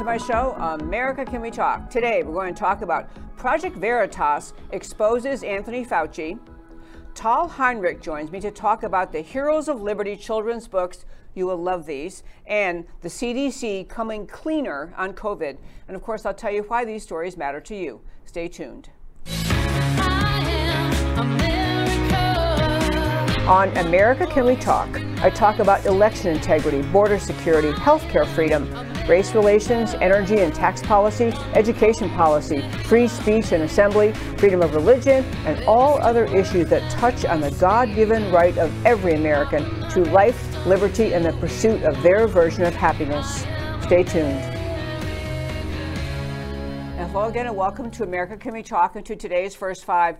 [0.00, 1.90] To my show, America Can We Talk.
[1.90, 6.38] Today, we're going to talk about Project Veritas exposes Anthony Fauci.
[7.12, 11.04] Tal Heinrich joins me to talk about the Heroes of Liberty children's books.
[11.34, 12.22] You will love these.
[12.46, 15.58] And the CDC coming cleaner on COVID.
[15.86, 18.00] And of course, I'll tell you why these stories matter to you.
[18.24, 18.88] Stay tuned.
[23.50, 28.72] On America Can We Talk, I talk about election integrity, border security, healthcare freedom,
[29.08, 35.24] race relations, energy and tax policy, education policy, free speech and assembly, freedom of religion,
[35.46, 40.04] and all other issues that touch on the God given right of every American to
[40.12, 43.44] life, liberty, and the pursuit of their version of happiness.
[43.82, 44.38] Stay tuned.
[46.96, 50.18] Hello again, and welcome to America Can We Talk and to today's First Five.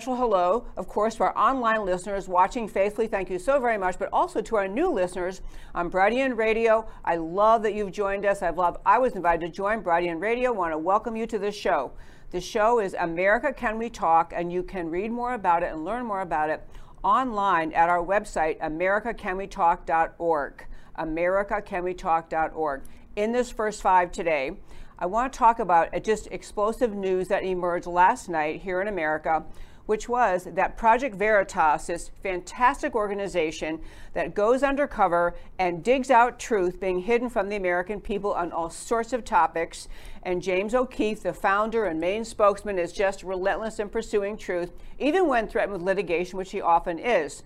[0.00, 3.06] Special hello, of course, to our online listeners watching faithfully.
[3.06, 3.96] Thank you so very much.
[3.96, 5.40] But also to our new listeners
[5.72, 6.88] on Brighteon Radio.
[7.04, 8.42] I love that you've joined us.
[8.42, 10.50] I've loved, I was invited to join Brighteon Radio.
[10.50, 11.92] I want to welcome you to this show.
[12.32, 15.84] The show is America Can We Talk, and you can read more about it and
[15.84, 16.68] learn more about it
[17.04, 20.66] online at our website, americacanwetalk.org.
[20.98, 22.82] americacanwetalk.org.
[23.14, 24.56] In this first five today,
[24.98, 28.88] I want to talk about uh, just explosive news that emerged last night here in
[28.88, 29.44] America
[29.86, 33.80] which was that Project Veritas, this fantastic organization
[34.14, 38.70] that goes undercover and digs out truth being hidden from the American people on all
[38.70, 39.88] sorts of topics.
[40.22, 45.28] And James O'Keefe, the founder and main spokesman, is just relentless in pursuing truth, even
[45.28, 47.42] when threatened with litigation, which he often is.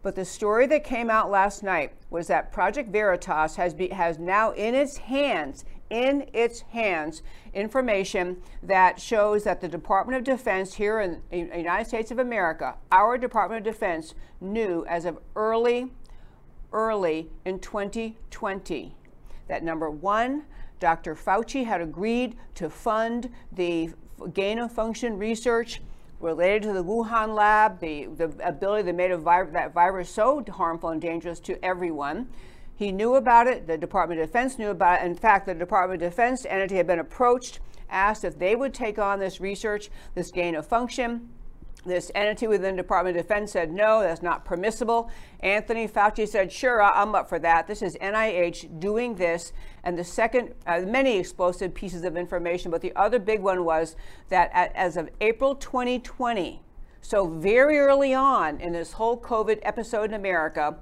[0.00, 4.18] But the story that came out last night was that Project Veritas has, be, has
[4.18, 7.22] now in its hands in its hands
[7.54, 12.74] information that shows that the Department of Defense here in the United States of America,
[12.92, 15.90] our Department of Defense, knew as of early,
[16.72, 18.94] early in 2020
[19.48, 20.44] that number one,
[20.78, 21.14] Dr.
[21.14, 23.90] Fauci had agreed to fund the
[24.32, 25.80] gain of function research
[26.20, 31.00] related to the Wuhan lab, the, the ability that made that virus so harmful and
[31.00, 32.28] dangerous to everyone.
[32.78, 33.66] He knew about it.
[33.66, 35.06] The Department of Defense knew about it.
[35.06, 37.58] In fact, the Department of Defense entity had been approached,
[37.90, 41.28] asked if they would take on this research, this gain of function.
[41.84, 45.10] This entity within the Department of Defense said, no, that's not permissible.
[45.40, 47.66] Anthony Fauci said, sure, I'm up for that.
[47.66, 49.52] This is NIH doing this.
[49.82, 53.96] And the second, uh, many explosive pieces of information, but the other big one was
[54.28, 56.62] that as of April 2020,
[57.00, 60.76] so very early on in this whole COVID episode in America,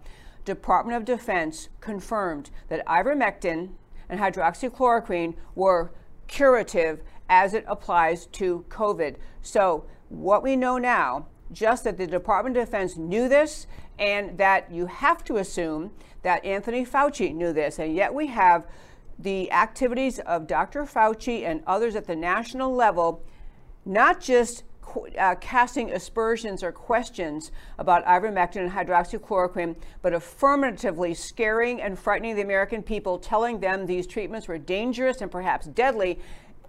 [0.47, 3.73] Department of Defense confirmed that ivermectin
[4.09, 5.93] and hydroxychloroquine were
[6.29, 9.17] curative as it applies to COVID.
[9.43, 13.67] So, what we know now, just that the Department of Defense knew this,
[13.99, 15.91] and that you have to assume
[16.23, 18.67] that Anthony Fauci knew this, and yet we have
[19.19, 20.85] the activities of Dr.
[20.85, 23.25] Fauci and others at the national level
[23.87, 24.65] not just
[25.19, 32.43] uh, casting aspersions or questions about ivermectin and hydroxychloroquine, but affirmatively scaring and frightening the
[32.43, 36.19] American people, telling them these treatments were dangerous and perhaps deadly,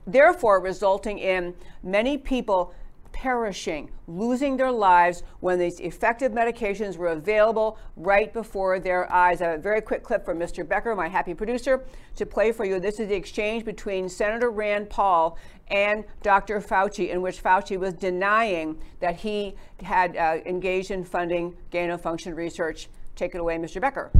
[0.05, 2.73] therefore resulting in many people
[3.17, 9.41] perishing, losing their lives when these effective medications were available right before their eyes.
[9.41, 10.67] I have a very quick clip from Mr.
[10.67, 11.83] Becker, my happy producer,
[12.15, 12.79] to play for you.
[12.79, 15.35] This is the exchange between Senator Rand Paul
[15.69, 16.61] and Dr.
[16.61, 21.99] Fauci, in which Fauci was denying that he had uh, engaged in funding gain of
[21.99, 22.87] function research.
[23.15, 23.81] Take it away, Mr.
[23.81, 24.11] Becker.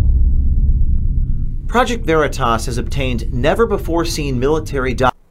[1.68, 5.22] Project Veritas has obtained never before seen military documents.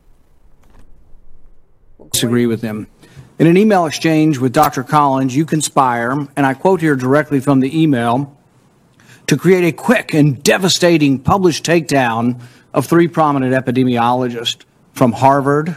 [2.13, 2.87] Disagree with him.
[3.39, 4.83] In an email exchange with Dr.
[4.83, 8.35] Collins, you conspire, and I quote here directly from the email,
[9.27, 12.41] to create a quick and devastating published takedown
[12.73, 14.65] of three prominent epidemiologists
[14.95, 15.77] from Harvard,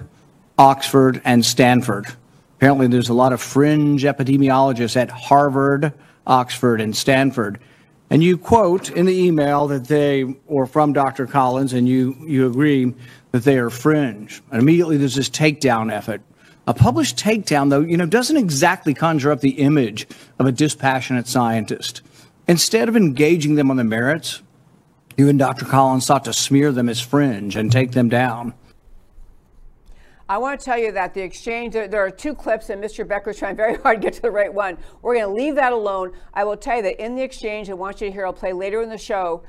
[0.57, 2.05] Oxford, and Stanford.
[2.57, 5.91] Apparently, there's a lot of fringe epidemiologists at Harvard,
[6.25, 7.59] Oxford, and Stanford.
[8.09, 11.27] And you quote in the email that they, or from Dr.
[11.27, 12.93] Collins, and you, you agree
[13.31, 14.41] that they are fringe.
[14.49, 16.21] And immediately there's this takedown effort.
[16.69, 20.07] A published takedown, though, you know, doesn't exactly conjure up the image
[20.37, 22.03] of a dispassionate scientist.
[22.47, 24.43] Instead of engaging them on the merits,
[25.17, 25.65] you and Dr.
[25.65, 28.53] Collins sought to smear them as fringe and take them down.
[30.29, 33.05] I want to tell you that the exchange, there, are two clips, and Mr.
[33.05, 34.77] Becker's trying very hard to get to the right one.
[35.01, 36.13] We're going to leave that alone.
[36.35, 38.53] I will tell you that in the exchange, I want you to hear, I'll play
[38.53, 39.41] later in the show,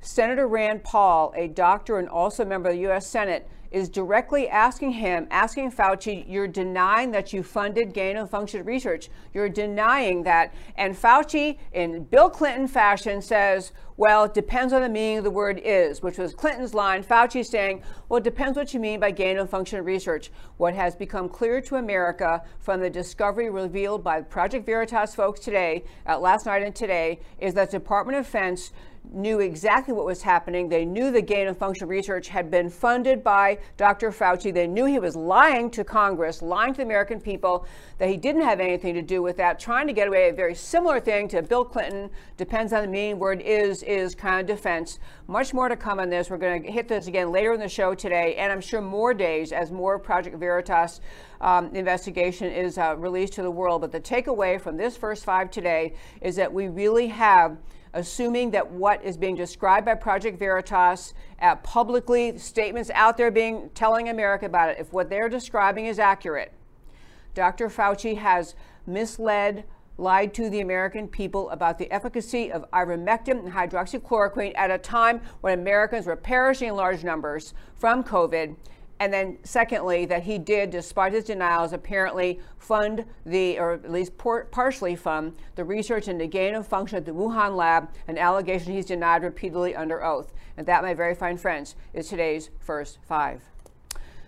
[0.00, 3.06] Senator Rand Paul, a doctor and also a member of the U.S.
[3.06, 8.64] Senate, is directly asking him, asking Fauci, you're denying that you funded gain of function
[8.64, 9.08] research.
[9.34, 10.54] You're denying that.
[10.76, 15.30] And Fauci, in Bill Clinton fashion, says, well, it depends on the meaning of the
[15.30, 17.02] word is, which was Clinton's line.
[17.02, 20.30] Fauci saying, well, it depends what you mean by gain of function research.
[20.58, 25.84] What has become clear to America from the discovery revealed by Project Veritas folks today,
[26.06, 28.70] last night and today, is that Department of Defense
[29.16, 30.68] knew exactly what was happening.
[30.68, 34.10] They knew the gain of function research had been funded by Dr.
[34.12, 34.52] Fauci.
[34.52, 37.66] They knew he was lying to Congress, lying to the American people,
[37.98, 40.54] that he didn't have anything to do with that, trying to get away a very
[40.54, 42.10] similar thing to Bill Clinton.
[42.36, 44.98] Depends on the meaning word is, is kind of defense.
[45.26, 46.28] Much more to come on this.
[46.28, 49.14] We're going to hit this again later in the show today, and I'm sure more
[49.14, 51.00] days as more Project Veritas
[51.40, 53.80] um, investigation is uh, released to the world.
[53.80, 57.56] But the takeaway from this first five today is that we really have
[57.96, 63.70] assuming that what is being described by Project Veritas uh, publicly, statements out there being
[63.74, 66.52] telling America about it, if what they're describing is accurate,
[67.34, 67.68] Dr.
[67.68, 68.54] Fauci has
[68.86, 69.64] misled,
[69.96, 75.22] lied to the American people about the efficacy of ivermectin and hydroxychloroquine at a time
[75.40, 78.56] when Americans were perishing in large numbers from COVID
[78.98, 84.12] and then, secondly, that he did, despite his denials, apparently fund the, or at least
[84.16, 88.86] partially fund, the research into gain of function at the Wuhan lab, an allegation he's
[88.86, 90.32] denied repeatedly under oath.
[90.56, 93.42] And that, my very fine friends, is today's first five.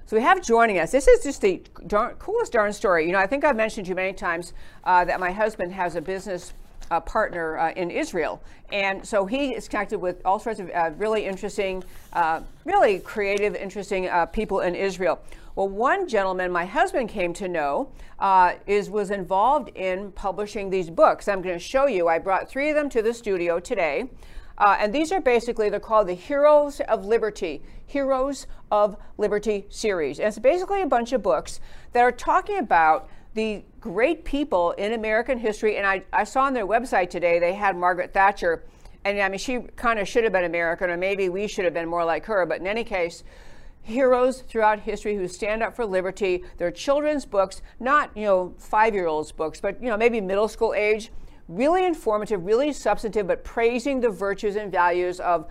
[0.04, 0.90] So we have joining us.
[0.90, 3.06] This is just the darn, coolest darn story.
[3.06, 4.52] You know, I think I've mentioned to you many times
[4.84, 6.52] uh, that my husband has a business
[6.90, 8.42] uh, partner uh, in Israel.
[8.72, 11.82] And so he is connected with all sorts of uh, really interesting,
[12.12, 15.20] uh, really creative, interesting uh, people in Israel.
[15.54, 20.88] Well, one gentleman my husband came to know uh, is was involved in publishing these
[20.90, 21.26] books.
[21.26, 22.08] I'm going to show you.
[22.08, 24.08] I brought three of them to the studio today.
[24.58, 30.18] and these are basically, they're called the Heroes of Liberty, Heroes of Liberty series.
[30.18, 31.60] And it's basically a bunch of books
[31.92, 33.08] that are talking about
[33.38, 35.76] the great people in American history.
[35.76, 38.64] And I, I saw on their website today they had Margaret Thatcher.
[39.04, 41.72] And I mean, she kind of should have been American, or maybe we should have
[41.72, 42.44] been more like her.
[42.46, 43.22] But in any case,
[43.82, 46.42] heroes throughout history who stand up for liberty.
[46.56, 50.48] They're children's books, not, you know, five year olds books, but, you know, maybe middle
[50.48, 51.12] school age
[51.48, 55.46] really informative, really substantive, but praising the virtues and values of,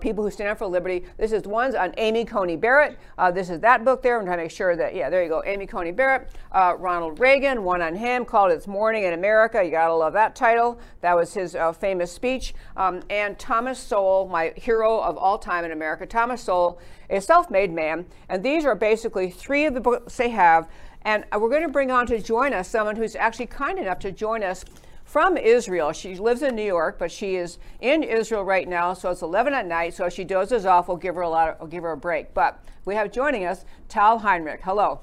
[0.00, 1.04] people who stand up for liberty.
[1.16, 2.96] This is one's on Amy Coney Barrett.
[3.18, 4.16] Uh, this is that book there.
[4.16, 5.42] I'm trying to make sure that, yeah, there you go.
[5.44, 6.30] Amy Coney Barrett.
[6.52, 9.62] Uh, Ronald Reagan, one on him called It's Morning in America.
[9.62, 10.78] You got to love that title.
[11.00, 12.54] That was his uh, famous speech.
[12.76, 16.06] Um, and Thomas Sowell, my hero of all time in America.
[16.06, 16.78] Thomas Sowell,
[17.10, 18.06] a self made man.
[18.28, 20.68] And these are basically three of the books they have.
[21.02, 24.12] And we're going to bring on to join us someone who's actually kind enough to
[24.12, 24.64] join us
[25.12, 25.92] from Israel.
[25.92, 28.94] She lives in New York, but she is in Israel right now.
[28.94, 29.92] So it's 11 at night.
[29.92, 31.50] So if she dozes off, we'll give her a lot.
[31.50, 32.32] Of, we'll give her a break.
[32.32, 34.62] But we have joining us Tal Heinrich.
[34.64, 35.00] Hello.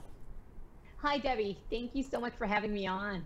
[1.03, 1.59] Hi, Debbie.
[1.69, 3.23] Thank you so much for having me on.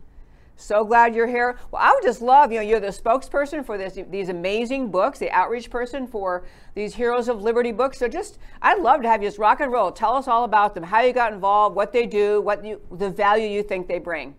[0.57, 1.57] So glad you're here.
[1.71, 5.19] Well, I would just love, you know, you're the spokesperson for this, these amazing books,
[5.19, 6.43] the outreach person for
[6.75, 7.97] these Heroes of Liberty books.
[7.97, 9.89] So just, I'd love to have you just rock and roll.
[9.89, 13.09] Tell us all about them, how you got involved, what they do, what you, the
[13.09, 14.35] value you think they bring.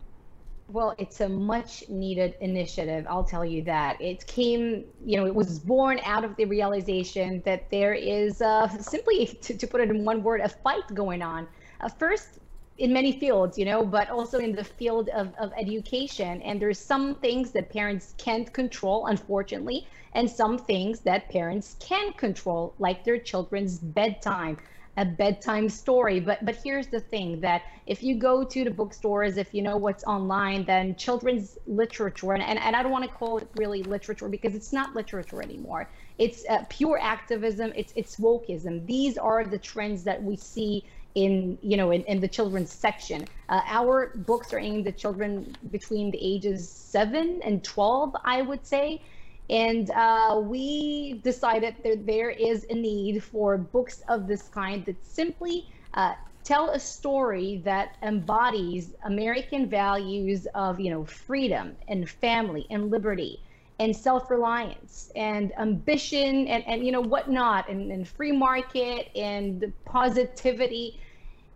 [0.74, 4.00] Well, it's a much needed initiative, I'll tell you that.
[4.00, 8.66] It came, you know, it was born out of the realization that there is uh,
[8.80, 11.46] simply, to, to put it in one word, a fight going on.
[11.80, 12.40] Uh, first,
[12.78, 16.42] in many fields, you know, but also in the field of, of education.
[16.42, 22.12] And there's some things that parents can't control, unfortunately, and some things that parents can
[22.14, 24.58] control, like their children's bedtime
[24.96, 26.20] a bedtime story.
[26.20, 29.76] But but here's the thing that if you go to the bookstores, if you know
[29.76, 33.82] what's online, then children's literature, and, and, and I don't want to call it really
[33.82, 35.88] literature because it's not literature anymore.
[36.18, 37.72] It's uh, pure activism.
[37.76, 38.86] It's it's wokeism.
[38.86, 40.84] These are the trends that we see
[41.14, 43.26] in you know in, in the children's section.
[43.48, 48.66] Uh, our books are aimed at children between the ages seven and twelve, I would
[48.66, 49.02] say.
[49.50, 55.04] And uh, we decided that there is a need for books of this kind that
[55.04, 62.66] simply uh, tell a story that embodies American values of, you know, freedom and family
[62.70, 63.40] and liberty
[63.78, 71.00] and self-reliance and ambition and, and you know whatnot and, and free market and positivity.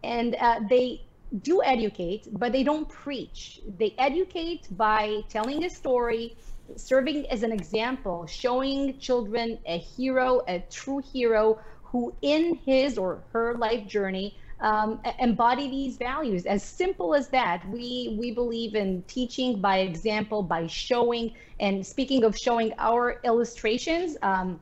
[0.02, 1.02] And uh, they
[1.42, 3.60] do educate but they don't preach.
[3.78, 6.36] They educate by telling a story
[6.76, 13.22] serving as an example, showing children a hero, a true hero who, in his or
[13.32, 16.44] her life journey, um, embody these values.
[16.46, 21.32] As simple as that, we we believe in teaching by example, by showing.
[21.60, 24.60] And speaking of showing, our illustrations um,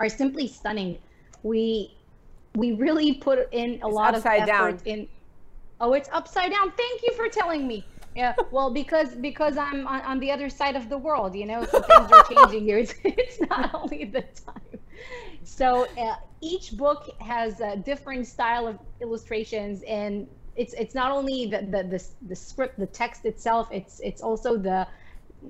[0.00, 0.98] are simply stunning.
[1.42, 1.96] We
[2.54, 4.80] we really put in a It's lot of upside effort down.
[4.84, 5.08] in.
[5.80, 6.72] Oh, it's upside down.
[6.72, 7.84] Thank you for telling me.
[8.14, 11.64] Yeah, well, because because I'm on, on the other side of the world, you know,
[11.64, 12.78] so things are changing here.
[12.82, 14.78] It's, it's not only the time.
[15.44, 21.46] So uh, each book has a different style of illustrations, and it's it's not only
[21.46, 23.68] the the the, the script, the text itself.
[23.72, 24.86] It's it's also the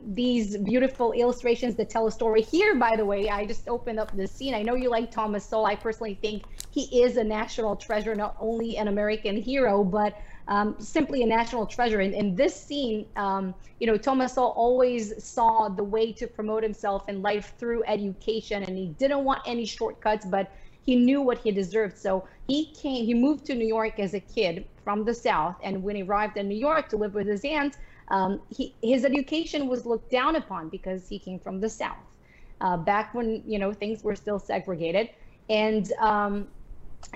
[0.06, 2.42] these beautiful illustrations that tell a story.
[2.42, 4.54] Here, by the way, I just opened up the scene.
[4.54, 5.66] I know you like Thomas Sowell.
[5.66, 10.16] I personally think he is a national treasure, not only an American hero, but
[10.48, 12.00] um, simply a national treasure.
[12.00, 16.62] And in this scene, um, you know, Thomas Sowell always saw the way to promote
[16.62, 21.38] himself in life through education, and he didn't want any shortcuts, but he knew what
[21.38, 21.96] he deserved.
[21.96, 25.82] So he came, he moved to New York as a kid from the South, and
[25.82, 27.76] when he arrived in New York to live with his aunt,
[28.08, 31.96] um, he, his education was looked down upon because he came from the South,
[32.60, 35.10] uh, back when you know things were still segregated,
[35.48, 36.48] and um,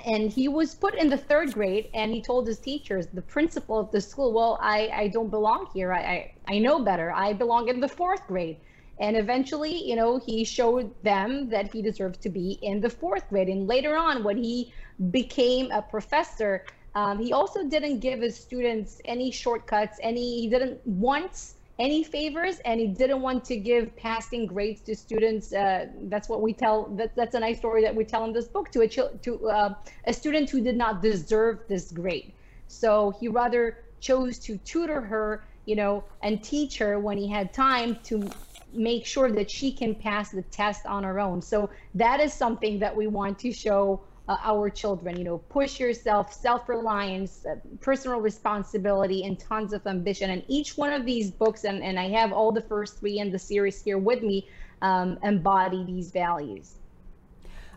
[0.05, 3.79] and he was put in the third grade, and he told his teachers, the principal
[3.79, 5.93] of the school, well, I, I don't belong here.
[5.93, 7.13] I, I I know better.
[7.13, 8.59] I belong in the fourth grade.
[8.99, 13.29] And eventually, you know, he showed them that he deserved to be in the fourth
[13.29, 13.49] grade.
[13.49, 14.73] And later on, when he
[15.11, 16.65] became a professor,
[16.95, 22.59] um, he also didn't give his students any shortcuts, any, he didn't want any favors,
[22.61, 25.53] and he didn't want to give passing grades to students.
[25.53, 28.49] Uh, that's what we tell, that, that's a nice story that we tell in this
[28.49, 29.75] book to a, to, uh,
[30.07, 32.33] a student who did not deserve this grade.
[32.69, 37.53] So he rather chose to tutor her, you know, and teach her when he had
[37.53, 38.31] time to
[38.73, 41.43] make sure that she can pass the test on her own.
[41.43, 45.17] So that is something that we want to show uh, our children.
[45.17, 50.31] You know, push yourself, self-reliance, uh, personal responsibility, and tons of ambition.
[50.31, 53.31] And each one of these books, and, and I have all the first three in
[53.31, 54.49] the series here with me,
[54.83, 56.77] um, embody these values.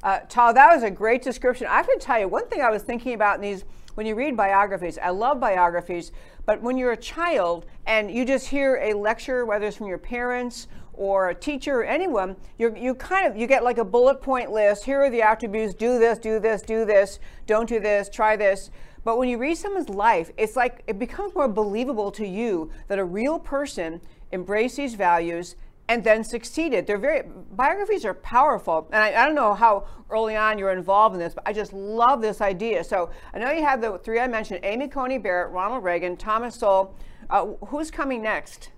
[0.01, 1.67] Uh, Tal, that was a great description.
[1.69, 3.65] I can tell you one thing I was thinking about in these
[3.95, 4.97] when you read biographies.
[4.97, 6.13] I love biographies,
[6.45, 9.97] but when you're a child and you just hear a lecture, whether it's from your
[9.97, 10.67] parents
[10.99, 14.51] or a teacher or anyone, you you kind of you get like a bullet point
[14.51, 14.83] list.
[14.83, 18.69] Here are the attributes: do this, do this, do this, don't do this, try this.
[19.05, 22.99] But when you read someone's life, it's like it becomes more believable to you that
[22.99, 24.01] a real person
[24.33, 25.55] embraced these values
[25.87, 26.85] and then succeeded.
[26.85, 31.15] They're very biographies are powerful, and I, I, don't know how early on you're involved
[31.15, 32.83] in this, but I just love this idea.
[32.83, 36.55] So I know you have the three I mentioned: Amy Coney Barrett, Ronald Reagan, Thomas
[36.55, 36.93] Sowell.
[37.29, 38.71] Uh, who's coming next?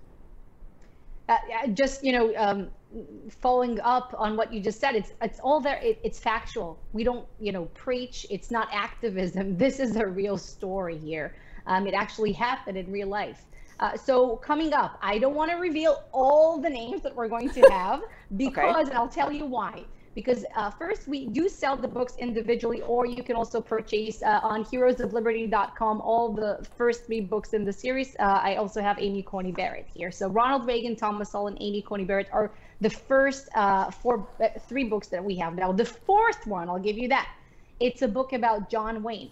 [1.32, 2.68] Uh, just you know, um,
[3.30, 5.78] following up on what you just said, it's it's all there.
[5.82, 6.78] It, it's factual.
[6.92, 8.26] We don't you know preach.
[8.30, 9.56] It's not activism.
[9.64, 11.34] This is a real story here.
[11.66, 13.46] Um, it actually happened in real life.
[13.80, 17.50] Uh, so coming up, I don't want to reveal all the names that we're going
[17.50, 18.02] to have
[18.36, 18.96] because, okay.
[18.96, 19.84] I'll tell you why.
[20.14, 24.40] Because uh, first, we do sell the books individually, or you can also purchase uh,
[24.42, 28.14] on heroesofliberty.com all the first three books in the series.
[28.18, 30.10] Uh, I also have Amy Coney Barrett here.
[30.10, 32.50] So Ronald Reagan, Thomas Sowell, and Amy Coney Barrett are
[32.82, 35.54] the first uh, four, uh, three books that we have.
[35.54, 37.28] Now, the fourth one, I'll give you that.
[37.80, 39.30] It's a book about John Wayne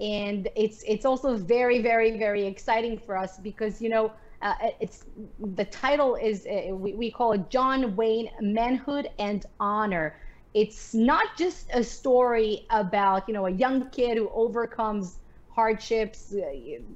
[0.00, 4.10] and it's it's also very very very exciting for us because you know
[4.42, 5.04] uh, it's
[5.38, 10.16] the title is uh, we, we call it John Wayne Manhood and Honor.
[10.54, 15.18] It's not just a story about you know a young kid who overcomes
[15.48, 16.40] hardships uh,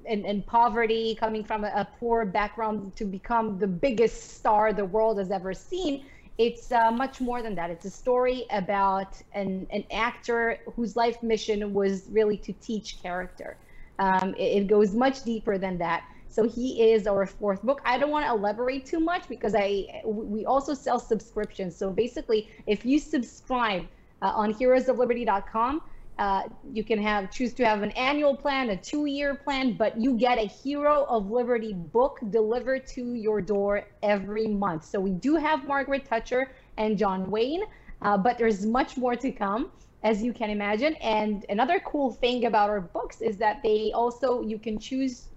[0.09, 4.85] and, and poverty, coming from a, a poor background to become the biggest star the
[4.85, 6.05] world has ever seen
[6.39, 7.71] it's uh, much more than that.
[7.71, 13.57] It's a story about an, an actor whose life mission was really to teach character.
[14.01, 16.03] Um, it, it, goes much deeper than that.
[16.35, 17.81] So he is our fourth book.
[17.85, 21.77] I don't want to elaborate too much because I we also sell subscriptions.
[21.77, 23.87] So basically, if you subscribe
[24.21, 25.81] uh, on heroesofliberty.com,
[26.19, 30.15] uh, you can have choose to have an annual plan, a two-year plan, but you
[30.19, 34.85] get a Hero of Liberty book delivered to your door every month.
[34.85, 37.63] So we do have Margaret Thatcher and John Wayne,
[38.03, 39.71] uh, but there's much more to come,
[40.03, 40.97] as you can imagine.
[40.97, 45.29] And another cool thing about our books is that they also you can choose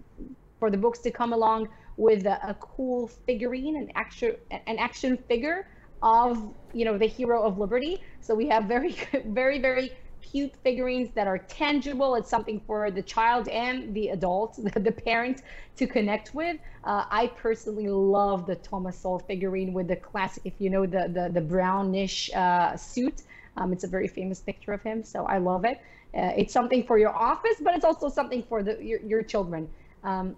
[0.59, 5.17] for the books to come along with a, a cool figurine, an action, an action
[5.17, 5.67] figure
[6.03, 8.01] of you know the Hero of Liberty.
[8.21, 8.95] So we have very,
[9.25, 12.15] very, very cute figurines that are tangible.
[12.15, 15.41] It's something for the child and the adult, the parent
[15.77, 16.57] to connect with.
[16.83, 21.09] Uh, I personally love the Thomas Sowell figurine with the classic, if you know, the,
[21.13, 23.23] the, the brownish uh, suit.
[23.55, 25.79] Um, it's a very famous picture of him, so I love it.
[26.13, 29.67] Uh, it's something for your office, but it's also something for the, your, your children.
[30.03, 30.35] Um,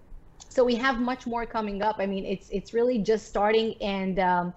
[0.49, 1.97] so we have much more coming up.
[1.99, 4.53] I mean, it's it's really just starting, and um,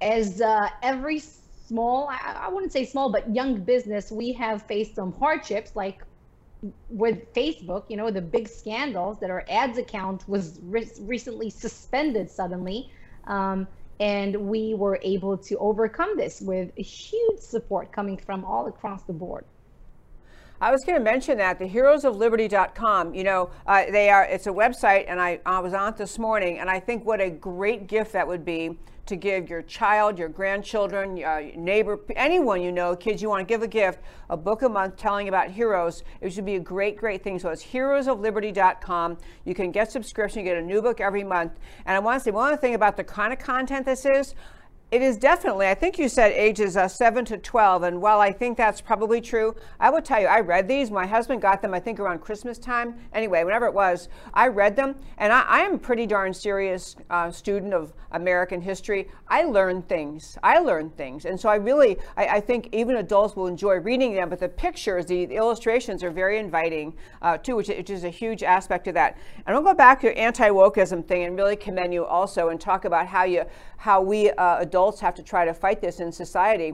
[0.00, 4.94] as uh, every small, I, I wouldn't say small, but young business, we have faced
[4.94, 6.02] some hardships like
[6.88, 12.30] with Facebook, you know, the big scandals that our ads account was re- recently suspended
[12.30, 12.90] suddenly.
[13.26, 13.68] Um,
[14.00, 19.12] and we were able to overcome this with huge support coming from all across the
[19.12, 19.44] board.
[20.60, 24.50] I was going to mention that the heroesofliberty.com, you know, uh, they are, it's a
[24.50, 27.86] website and I, I was on it this morning and I think what a great
[27.86, 32.96] gift that would be to give your child, your grandchildren, your neighbor, anyone you know,
[32.96, 34.00] kids you want to give a gift,
[34.30, 36.02] a book a month telling about heroes.
[36.20, 37.38] It should be a great, great thing.
[37.38, 39.16] So it's heroesofliberty.com.
[39.44, 41.52] You can get subscription, you get a new book every month.
[41.86, 44.34] And I want to say one other thing about the kind of content this is.
[44.90, 47.82] It is definitely, I think you said ages uh, 7 to 12.
[47.82, 50.90] And while I think that's probably true, I will tell you, I read these.
[50.90, 52.94] My husband got them, I think, around Christmas time.
[53.12, 54.94] Anyway, whenever it was, I read them.
[55.18, 59.08] And I, I am a pretty darn serious uh, student of American history.
[59.28, 60.38] I learn things.
[60.42, 61.26] I learn things.
[61.26, 64.30] And so I really, I, I, think even adults will enjoy reading them.
[64.30, 68.08] But the pictures, the, the illustrations are very inviting uh, too, which, which, is a
[68.08, 69.18] huge aspect of that.
[69.46, 73.06] And I'll go back to anti-wokeism thing and really commend you also and talk about
[73.06, 73.44] how you,
[73.76, 76.72] how we uh, adults adults have to try to fight this in society.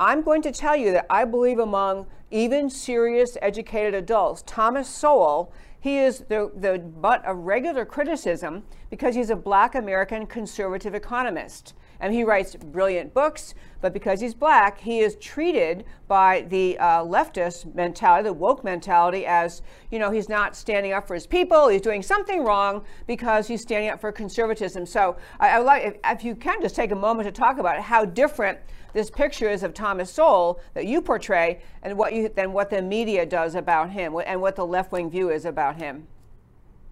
[0.00, 5.52] I'm going to tell you that I believe among even serious educated adults, Thomas Sowell,
[5.78, 11.74] he is the, the butt of regular criticism because he's a black American conservative economist
[12.00, 13.54] and he writes brilliant books.
[13.80, 19.24] But because he's black, he is treated by the uh, leftist mentality, the woke mentality,
[19.24, 21.68] as you know, he's not standing up for his people.
[21.68, 24.84] He's doing something wrong because he's standing up for conservatism.
[24.84, 27.80] So I, I like if, if you can just take a moment to talk about
[27.80, 28.58] how different
[28.92, 32.82] this picture is of Thomas Sowell that you portray and what you than what the
[32.82, 36.06] media does about him and what the left wing view is about him.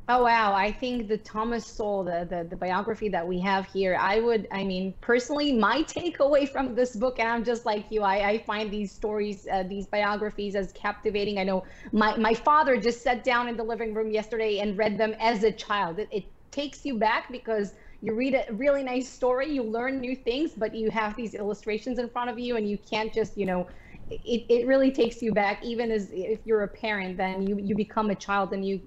[0.08, 0.54] Oh wow!
[0.54, 4.46] I think the Thomas Sowell, the, the, the biography that we have here, I would,
[4.52, 8.38] I mean, personally, my takeaway from this book, and I'm just like you, I, I
[8.44, 11.40] find these stories, uh, these biographies, as captivating.
[11.40, 14.96] I know my my father just sat down in the living room yesterday and read
[14.96, 15.98] them as a child.
[15.98, 20.14] It, it takes you back because you read a really nice story, you learn new
[20.14, 23.46] things, but you have these illustrations in front of you, and you can't just, you
[23.46, 23.66] know,
[24.08, 27.74] it, it really takes you back even as if you're a parent then you you
[27.74, 28.80] become a child and you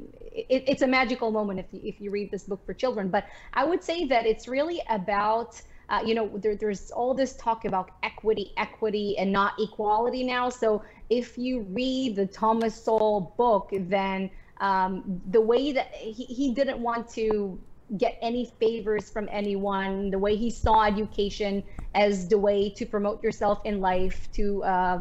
[0.49, 3.09] it, it's a magical moment if you, if you read this book for children.
[3.09, 7.35] But I would say that it's really about uh, you know, there, there's all this
[7.37, 10.49] talk about equity, equity, and not equality now.
[10.49, 14.29] So if you read the Thomas Sowell book, then
[14.61, 17.59] um, the way that he, he didn't want to
[17.97, 21.63] get any favors from anyone, the way he saw education
[21.95, 24.99] as the way to promote yourself in life, to uh,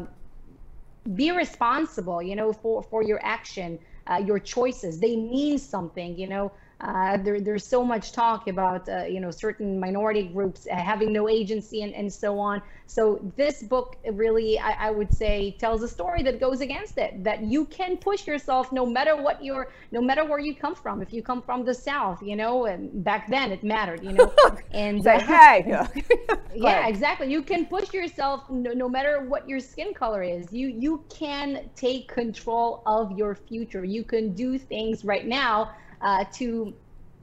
[1.13, 3.77] be responsible, you know, for, for your action
[4.09, 4.99] uh, your choices.
[4.99, 6.51] They mean something, you know.
[6.81, 11.27] Uh, there, there's so much talk about uh, you know certain minority groups having no
[11.27, 12.61] agency and, and so on.
[12.89, 17.23] So this book really, I, I, would say, tells a story that goes against it.
[17.23, 21.01] That you can push yourself no matter what your, no matter where you come from.
[21.01, 24.33] If you come from the South, you know, and back then it mattered, you know.
[24.71, 25.65] And uh, hey,
[26.55, 27.31] yeah, exactly.
[27.31, 30.51] You can push yourself no, no matter what your skin color is.
[30.51, 33.83] You you can take control of your future.
[33.83, 36.73] You can do things right now uh, to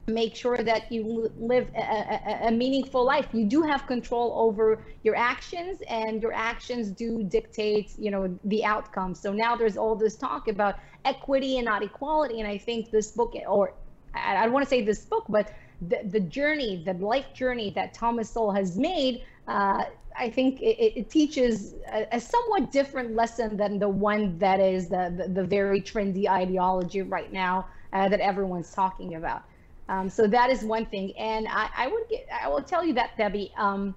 [0.07, 3.27] make sure that you live a, a, a, meaningful life.
[3.33, 8.63] You do have control over your actions and your actions do dictate you know the
[8.63, 9.13] outcome.
[9.13, 10.75] So now there's all this talk about
[11.07, 13.73] equity and not equality and i think this book or
[14.13, 15.53] i, don't want to say this book but
[15.89, 19.83] the, the journey the life journey that thomas sowell has made uh,
[20.17, 24.89] I think it, it teaches a, a, somewhat different lesson than the one that is
[24.89, 29.43] the, the, the very trendy ideology right now uh, that everyone's talking about.
[29.89, 31.15] Um, so that is one thing.
[31.17, 33.95] And I, I, would get, I will tell you that, Debbie, um,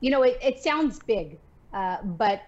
[0.00, 1.38] you know, it, it sounds big,
[1.72, 2.42] uh, but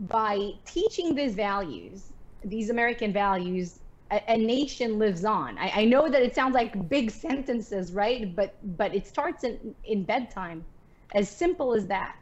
[0.00, 2.04] by teaching these values,
[2.44, 5.58] these American values, a, a nation lives on.
[5.58, 8.34] I, I, know that it sounds like big sentences, right?
[8.34, 10.64] But but it starts in, in bedtime,
[11.14, 12.16] as simple as that.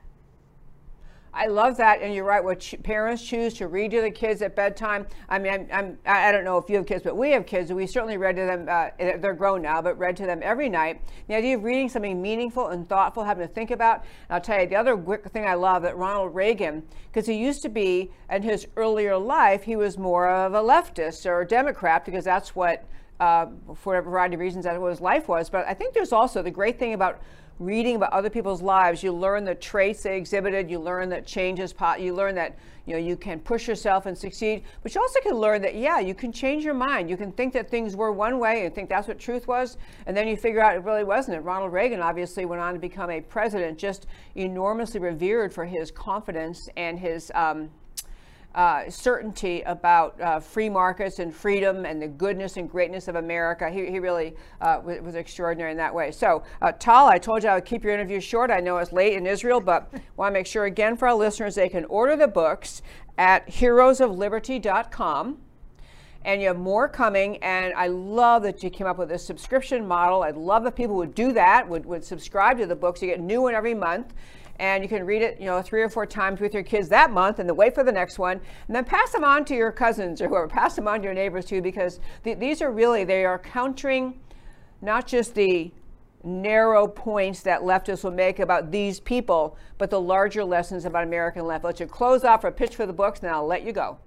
[1.33, 2.43] I love that, and you're right.
[2.43, 5.07] What ch- parents choose to read to the kids at bedtime.
[5.29, 7.71] I mean, I'm, I'm, I don't know if you have kids, but we have kids,
[7.71, 8.67] and we certainly read to them.
[8.69, 11.01] Uh, they're grown now, but read to them every night.
[11.29, 14.01] The idea of reading something meaningful and thoughtful, having to think about.
[14.01, 14.97] And I'll tell you the other
[15.29, 19.63] thing I love that Ronald Reagan, because he used to be in his earlier life,
[19.63, 22.85] he was more of a leftist or a Democrat, because that's what,
[23.21, 25.49] uh, for a variety of reasons, that what his life was.
[25.49, 27.21] But I think there's also the great thing about
[27.61, 30.71] reading about other people's lives, you learn the traits they exhibited.
[30.71, 32.05] You learn that change is possible.
[32.05, 34.65] You learn that you know you can push yourself and succeed.
[34.83, 37.09] But you also can learn that yeah, you can change your mind.
[37.09, 40.17] You can think that things were one way and think that's what truth was, and
[40.17, 41.37] then you figure out it really wasn't.
[41.37, 45.91] And Ronald Reagan obviously went on to become a president, just enormously revered for his
[45.91, 47.31] confidence and his.
[47.35, 47.71] Um,
[48.55, 53.71] uh, certainty about uh, free markets and freedom and the goodness and greatness of America.
[53.71, 56.11] He, he really uh, was, was, extraordinary in that way.
[56.11, 58.51] So, uh, Tal, I told you I would keep your interview short.
[58.51, 61.55] I know it's late in Israel, but want to make sure again for our listeners
[61.55, 62.83] they can order the books
[63.19, 65.39] at heroesofliberty.com.
[66.23, 67.39] And you have more coming.
[67.39, 70.23] And I love that you came up with a subscription model.
[70.23, 73.01] I'd love if people would do that, would, would subscribe to the books.
[73.01, 74.13] You get new one every month
[74.61, 77.11] and you can read it, you know, three or four times with your kids that
[77.11, 79.73] month and then wait for the next one and then pass them on to your
[79.73, 83.03] cousins or whoever, pass them on to your neighbors too, because th- these are really,
[83.03, 84.21] they are countering
[84.83, 85.73] not just the
[86.23, 91.47] narrow points that leftists will make about these people, but the larger lessons about American
[91.47, 91.65] left.
[91.65, 93.99] Let you close off a pitch for the books, and I'll let you go.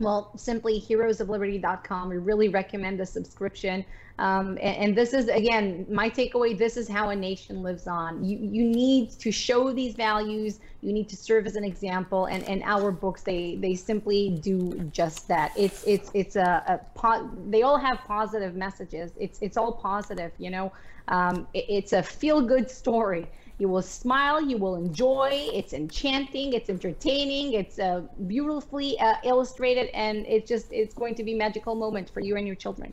[0.00, 2.08] Well, simply heroesofliberty.com.
[2.08, 3.84] We really recommend the subscription.
[4.18, 6.56] Um, and, and, this is again my takeaway.
[6.56, 8.24] This is how a nation lives on.
[8.24, 10.60] You you need to show these values.
[10.82, 12.26] You need to serve as an example.
[12.26, 15.50] And and our books they they simply do just that.
[15.56, 19.10] It's it's it's a, a po- they all have positive messages.
[19.18, 20.30] It's it's all positive.
[20.38, 20.72] You know,
[21.08, 23.26] um, it, it's a feel good story.
[23.58, 24.40] You will smile.
[24.40, 25.48] You will enjoy.
[25.52, 26.54] It's enchanting.
[26.54, 27.52] It's entertaining.
[27.52, 32.20] It's uh, beautifully uh, illustrated, and it's just it's going to be magical moment for
[32.20, 32.92] you and your children.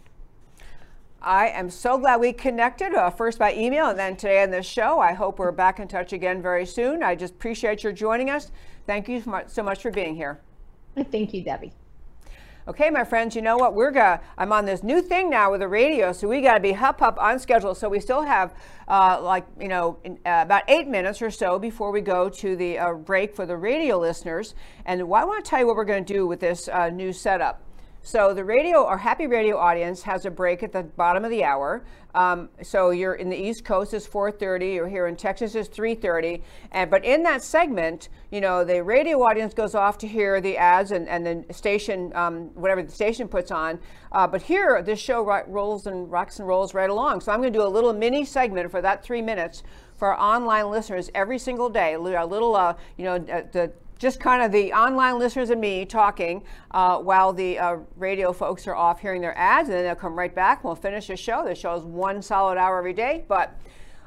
[1.21, 4.63] I am so glad we connected, uh, first by email and then today on the
[4.63, 5.00] show.
[5.00, 7.04] I hope we're back in touch again very soon.
[7.04, 8.52] I just appreciate your joining us.
[8.88, 10.41] Thank you so much for being here.
[11.12, 11.74] Thank you, Debbie.
[12.67, 13.74] Okay, my friends, you know what?
[13.74, 14.21] We're gonna.
[14.38, 17.02] I'm on this new thing now with the radio, so we got to be hop
[17.02, 17.74] up on schedule.
[17.74, 18.54] So we still have
[18.88, 22.56] uh, like you know in, uh, about eight minutes or so before we go to
[22.56, 24.54] the uh, break for the radio listeners.
[24.86, 27.13] And I want to tell you what we're going to do with this uh, new
[27.13, 27.63] setup.
[28.04, 31.44] So the radio, our Happy Radio audience has a break at the bottom of the
[31.44, 31.84] hour.
[32.16, 34.74] Um, so you're in the East Coast is 4:30.
[34.74, 36.42] You're here in Texas is 3:30.
[36.72, 40.58] And but in that segment, you know, the radio audience goes off to hear the
[40.58, 43.80] ads and and the station, um, whatever the station puts on.
[44.12, 47.22] Uh, but here, this show rolls and rocks and rolls right along.
[47.22, 49.62] So I'm going to do a little mini segment for that three minutes
[49.96, 51.94] for our online listeners every single day.
[51.94, 56.42] A little, uh, you know, the just kind of the online listeners and me talking
[56.72, 60.18] uh, while the uh, radio folks are off hearing their ads, and then they'll come
[60.18, 61.46] right back and we'll finish the show.
[61.46, 63.62] The show is one solid hour every day, but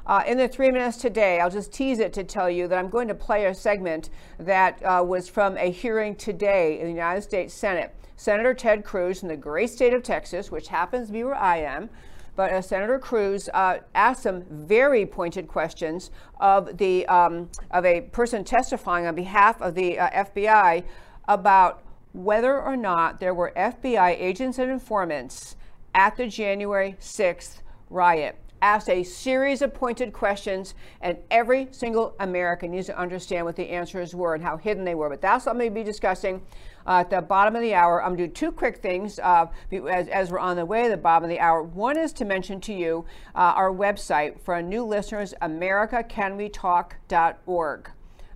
[0.05, 2.89] uh, in the three minutes today, I'll just tease it to tell you that I'm
[2.89, 7.21] going to play a segment that uh, was from a hearing today in the United
[7.21, 7.95] States Senate.
[8.17, 11.59] Senator Ted Cruz from the great state of Texas, which happens to be where I
[11.59, 11.89] am,
[12.35, 18.01] but uh, Senator Cruz uh, asked some very pointed questions of the um, of a
[18.01, 20.83] person testifying on behalf of the uh, FBI
[21.27, 25.55] about whether or not there were FBI agents and informants
[25.93, 32.71] at the January 6th riot asked a series of pointed questions, and every single American
[32.71, 35.09] needs to understand what the answers were and how hidden they were.
[35.09, 36.41] But that's what I'm going to be discussing
[36.85, 38.03] uh, at the bottom of the hour.
[38.03, 40.89] I'm going to do two quick things uh, as, as, we're on the way to
[40.89, 41.63] the bottom of the hour.
[41.63, 47.91] One is to mention to you uh, our website for new listeners, americacanwetalk.org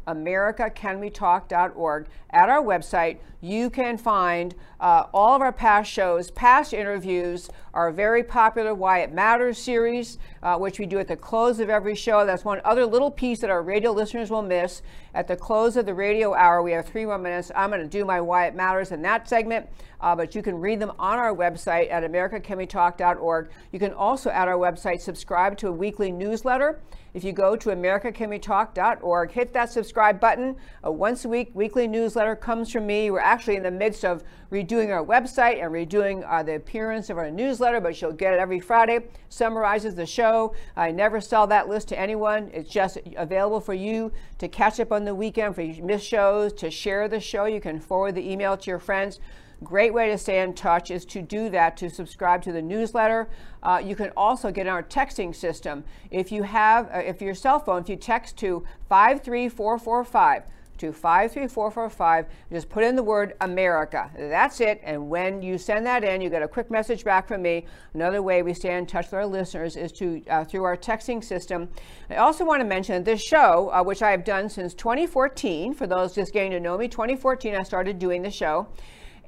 [0.07, 2.07] americacanwetalk.org.
[2.31, 7.91] At our website, you can find uh, all of our past shows, past interviews, our
[7.91, 11.95] very popular Why It Matters series, uh, which we do at the close of every
[11.95, 12.25] show.
[12.25, 14.81] That's one other little piece that our radio listeners will miss.
[15.13, 17.51] At the close of the radio hour, we have three more minutes.
[17.55, 19.67] I'm going to do my Why It Matters in that segment,
[20.01, 23.49] uh, but you can read them on our website at americacanwetalk.org.
[23.71, 26.79] You can also, at our website, subscribe to a weekly newsletter.
[27.13, 30.55] If you go to americacanwetalk.org, hit that subscribe button.
[30.83, 33.09] A once a week weekly newsletter comes from me.
[33.09, 37.17] We're actually in the midst of redoing our website and redoing uh, the appearance of
[37.17, 39.07] our newsletter, but you'll get it every Friday.
[39.29, 40.53] Summarizes the show.
[40.75, 42.51] I never sell that list to anyone.
[42.53, 46.53] It's just available for you to catch up on the weekend, for you miss shows,
[46.53, 47.45] to share the show.
[47.45, 49.19] You can forward the email to your friends.
[49.63, 53.30] Great way to stay in touch is to do that, to subscribe to the newsletter.
[53.62, 55.84] Uh, you can also get our texting system.
[56.12, 60.43] If you have, uh, if your cell phone, if you text to 53445,
[60.80, 62.26] to 53445.
[62.52, 64.10] Just put in the word America.
[64.17, 64.80] That's it.
[64.84, 67.65] And when you send that in, you get a quick message back from me.
[67.93, 71.24] Another way we stay in touch with our listeners is to uh, through our texting
[71.24, 71.69] system.
[72.10, 75.86] I also want to mention this show, uh, which I have done since 2014, for
[75.86, 78.67] those just getting to know me, 2014 I started doing the show.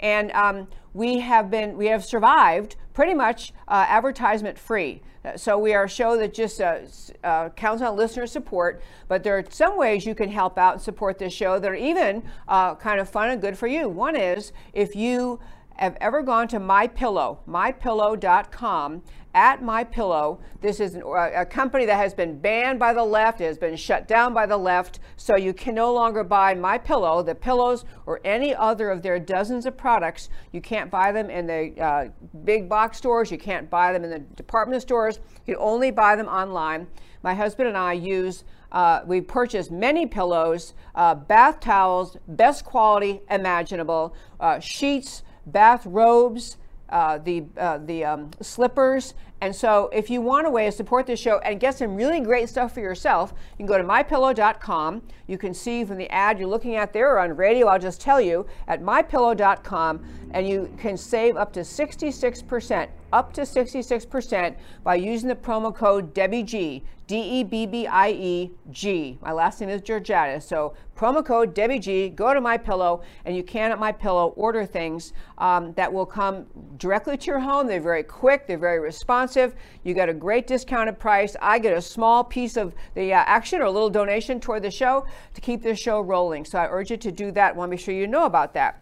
[0.02, 5.02] And um, we have been, we have survived pretty much uh, advertisement free.
[5.36, 6.80] So we are a show that just uh,
[7.24, 10.82] uh, counts on listener support, but there are some ways you can help out and
[10.82, 13.88] support this show that are even uh, kind of fun and good for you.
[13.88, 15.40] One is if you
[15.84, 19.02] have ever gone to my MyPillow, mypillow.com,
[19.34, 20.40] at My Pillow.
[20.60, 23.58] This is an, uh, a company that has been banned by the left, it has
[23.58, 27.34] been shut down by the left, so you can no longer buy My Pillow, the
[27.34, 30.30] pillows, or any other of their dozens of products.
[30.52, 32.10] You can't buy them in the uh,
[32.44, 36.16] big box stores, you can't buy them in the department stores, you can only buy
[36.16, 36.88] them online.
[37.24, 43.20] My husband and I use uh, we purchased many pillows, uh, bath towels, best quality
[43.30, 46.58] imaginable, uh, sheets, bath robes,
[46.90, 49.14] uh, the uh, the um, slippers.
[49.40, 52.20] And so, if you want a way to support this show and get some really
[52.20, 55.02] great stuff for yourself, you can go to mypillow.com.
[55.26, 58.00] You can see from the ad you're looking at there or on radio, I'll just
[58.00, 64.96] tell you at mypillow.com, and you can save up to 66%, up to 66% by
[64.96, 66.84] using the promo code Debbie G.
[67.12, 69.18] D E B B I E G.
[69.22, 70.44] My last name is Georgatos.
[70.44, 72.08] So promo code Debbie G.
[72.08, 76.06] Go to My Pillow, and you can at My Pillow order things um, that will
[76.06, 76.46] come
[76.78, 77.68] directly to your home.
[77.68, 78.48] They're very quick.
[78.48, 79.56] They're very responsive.
[79.84, 81.36] You get a great discounted price.
[81.42, 84.72] I get a small piece of the uh, action or a little donation toward the
[84.72, 86.46] show to keep this show rolling.
[86.46, 87.56] So I urge you to do that.
[87.56, 88.81] I want to be sure you know about that.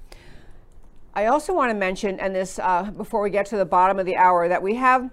[1.13, 4.05] I also want to mention, and this uh, before we get to the bottom of
[4.05, 5.09] the hour, that we have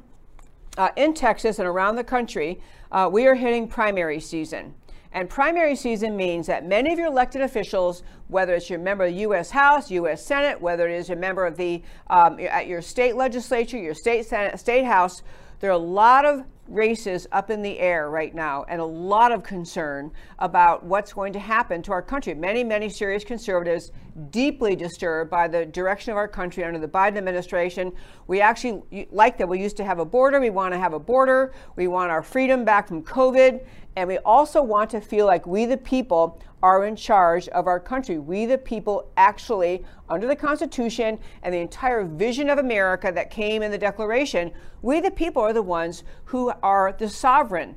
[0.76, 2.60] uh, in Texas and around the country
[2.92, 4.74] uh, we are hitting primary season.
[5.12, 9.12] And primary season means that many of your elected officials, whether it's your member of
[9.12, 9.50] the U.S.
[9.50, 10.24] House, U.S.
[10.24, 14.26] Senate, whether it is a member of the um, at your state legislature, your state
[14.26, 15.22] Senate, state House,
[15.60, 19.32] there are a lot of races up in the air right now and a lot
[19.32, 22.34] of concern about what's going to happen to our country.
[22.34, 23.92] Many, many serious conservatives
[24.30, 27.92] deeply disturbed by the direction of our country under the Biden administration.
[28.26, 30.40] We actually like that we used to have a border.
[30.40, 31.52] We want to have a border.
[31.76, 33.64] We want our freedom back from COVID.
[33.96, 37.80] And we also want to feel like we, the people, are in charge of our
[37.80, 38.18] country.
[38.18, 43.62] We, the people, actually, under the Constitution and the entire vision of America that came
[43.62, 47.76] in the Declaration, we, the people, are the ones who are the sovereign.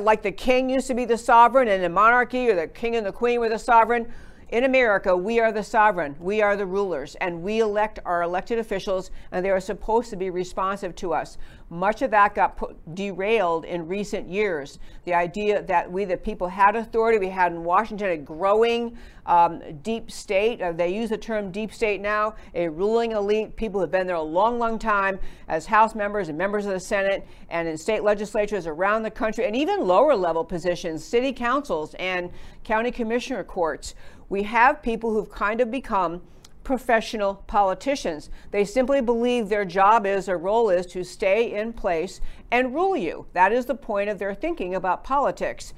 [0.00, 3.06] Like the king used to be the sovereign in a monarchy, or the king and
[3.06, 4.12] the queen were the sovereign.
[4.50, 8.58] In America, we are the sovereign, we are the rulers, and we elect our elected
[8.58, 11.36] officials, and they are supposed to be responsive to us.
[11.68, 14.78] Much of that got put, derailed in recent years.
[15.04, 17.18] The idea that we, the people, had authority.
[17.18, 20.62] We had in Washington a growing um, deep state.
[20.62, 24.16] Uh, they use the term deep state now, a ruling elite, people who've been there
[24.16, 28.02] a long, long time as House members and members of the Senate and in state
[28.02, 32.30] legislatures around the country, and even lower level positions, city councils and
[32.64, 33.94] county commissioner courts
[34.28, 36.22] we have people who've kind of become
[36.64, 38.28] professional politicians.
[38.50, 42.96] They simply believe their job is, their role is to stay in place and rule
[42.96, 43.26] you.
[43.32, 45.72] That is the point of their thinking about politics.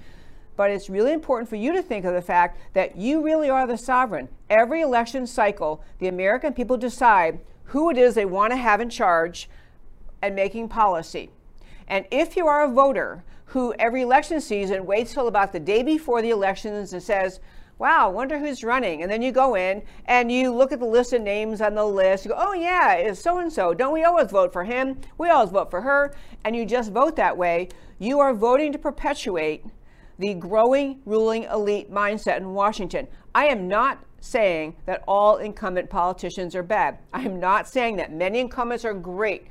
[0.57, 3.67] But it's really important for you to think of the fact that you really are
[3.69, 4.29] the sovereign.
[4.51, 8.91] Every election cycle, the American people decide who it is they want to have in
[8.91, 9.49] charge
[10.21, 11.31] and making policy.
[11.87, 15.83] And if you are a voter who every election season waits till about the day
[15.83, 17.39] before the elections and says,
[17.81, 19.03] wow, wonder who's running.
[19.03, 21.85] And then you go in and you look at the list of names on the
[21.85, 22.27] list.
[22.27, 23.73] You go, oh, yeah, it's so and so.
[23.73, 25.01] Don't we always vote for him?
[25.16, 26.14] We always vote for her.
[26.45, 27.71] And you just vote that way.
[27.99, 29.64] You are voting to perpetuate
[30.19, 33.09] the growing ruling elite mindset in Washington.
[33.35, 36.99] I am not saying that all incumbent politicians are bad.
[37.14, 39.47] I am not saying that many incumbents are great.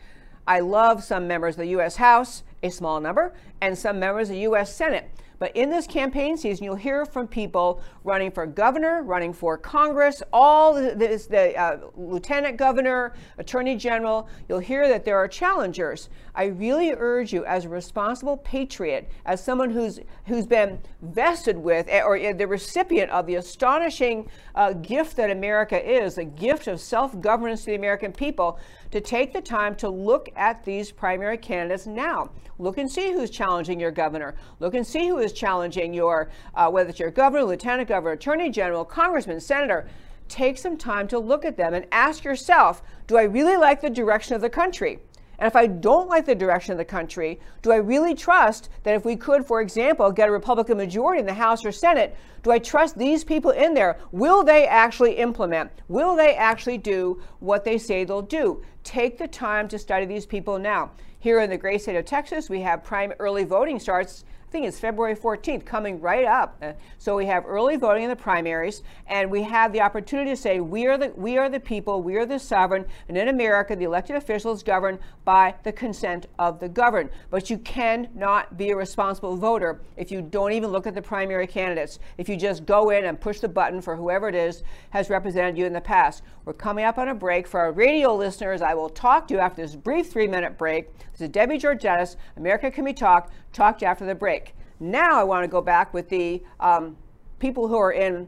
[0.46, 1.96] I love some members of the U.S.
[1.96, 4.76] House, a small number, and some members of the U.S.
[4.76, 5.10] Senate.
[5.40, 10.22] But in this campaign season, you'll hear from people running for governor, running for Congress,
[10.34, 14.28] all this, the uh, lieutenant governor, attorney general.
[14.50, 16.10] You'll hear that there are challengers.
[16.36, 21.88] I really urge you, as a responsible patriot, as someone who's who's been vested with
[21.90, 26.68] eh, or eh, the recipient of the astonishing uh, gift that America is, a gift
[26.68, 28.60] of self-governance to the American people,
[28.92, 32.32] to take the time to look at these primary candidates now.
[32.58, 34.36] Look and see who's challenging your governor.
[34.60, 38.50] Look and see who is challenging your, uh, whether it's your governor, lieutenant governor, attorney
[38.50, 39.88] general, congressman, senator.
[40.28, 43.90] Take some time to look at them and ask yourself, do I really like the
[43.90, 45.00] direction of the country?
[45.40, 48.94] And if I don't like the direction of the country, do I really trust that
[48.94, 52.52] if we could, for example, get a Republican majority in the House or Senate, do
[52.52, 53.98] I trust these people in there?
[54.12, 55.72] Will they actually implement?
[55.88, 58.62] Will they actually do what they say they'll do?
[58.84, 60.92] Take the time to study these people now.
[61.20, 64.66] Here in the great state of Texas, we have prime early voting starts I think
[64.66, 66.58] it's February 14th coming right up.
[66.60, 70.36] Uh, so we have early voting in the primaries, and we have the opportunity to
[70.36, 73.76] say we are the we are the people, we are the sovereign, and in America
[73.76, 77.12] the elected officials govern by the consent of the governed.
[77.30, 81.46] But you cannot be a responsible voter if you don't even look at the primary
[81.46, 82.00] candidates.
[82.18, 85.60] If you just go in and push the button for whoever it is has represented
[85.60, 86.24] you in the past.
[86.46, 88.64] We're coming up on a break for our radio listeners.
[88.64, 90.90] I will talk to you after this brief three-minute break.
[91.22, 93.32] Is Debbie Georgatos, America Can We Talk.
[93.52, 94.56] talked after the break.
[94.80, 96.96] Now I want to go back with the um,
[97.40, 98.28] people who are in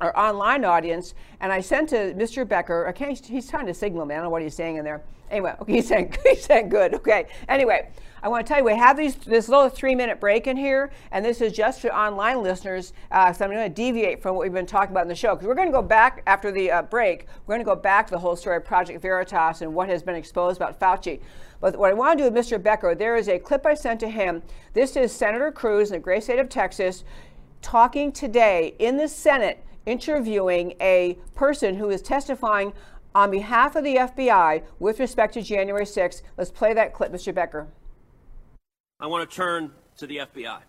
[0.00, 2.48] our online audience, and I sent to Mr.
[2.48, 2.88] Becker.
[2.88, 4.14] Okay, he's trying to signal me.
[4.14, 5.02] I don't know what he's saying in there.
[5.30, 6.94] Anyway, okay, he's saying he's saying good.
[6.94, 7.26] Okay.
[7.48, 7.90] Anyway,
[8.24, 10.92] I want to tell you we have these this little three minute break in here,
[11.10, 12.92] and this is just for online listeners.
[13.10, 15.34] Uh, so I'm going to deviate from what we've been talking about in the show
[15.34, 17.26] because we're going to go back after the uh, break.
[17.46, 20.04] We're going to go back to the whole story of Project Veritas and what has
[20.04, 21.20] been exposed about Fauci.
[21.60, 22.62] But what I want to do with Mr.
[22.62, 24.42] Becker, there is a clip I sent to him.
[24.72, 27.02] This is Senator Cruz in the great state of Texas
[27.60, 32.72] talking today in the Senate, interviewing a person who is testifying
[33.16, 36.22] on behalf of the FBI with respect to January 6th.
[36.36, 37.34] Let's play that clip, Mr.
[37.34, 37.66] Becker.
[39.02, 40.60] I want to turn to the FBI.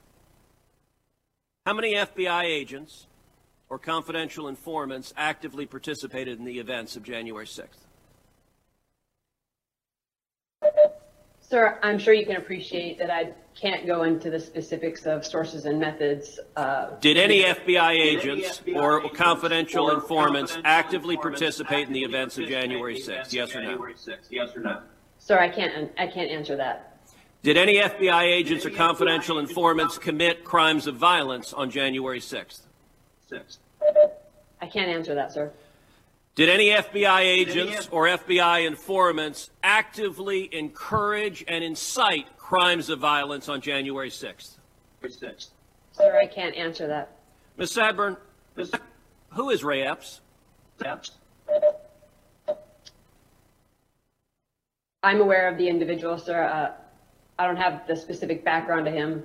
[1.67, 3.05] How many FBI agents
[3.69, 7.67] or confidential informants actively participated in the events of January 6th?
[11.41, 15.65] Sir, I'm sure you can appreciate that I can't go into the specifics of sources
[15.65, 16.39] and methods.
[16.55, 22.99] Uh, Did any FBI agents or confidential informants actively participate in the events of January
[22.99, 23.31] 6th?
[23.31, 23.87] Yes or no?
[24.31, 24.81] Yes or no?
[25.19, 25.91] Sir, I can't.
[25.99, 26.92] I can't answer that.
[27.43, 32.61] Did any FBI agents or confidential informants commit crimes of violence on January 6th?
[34.61, 35.51] I can't answer that, sir.
[36.35, 43.59] Did any FBI agents or FBI informants actively encourage and incite crimes of violence on
[43.59, 44.55] January 6th?
[45.91, 47.17] Sir, I can't answer that.
[47.57, 47.71] Ms.
[47.71, 48.15] Sanborn,
[49.31, 50.21] who is Ray Epps?
[55.03, 56.43] I'm aware of the individual, sir.
[56.45, 56.82] Uh,
[57.37, 59.23] I don't have the specific background to him.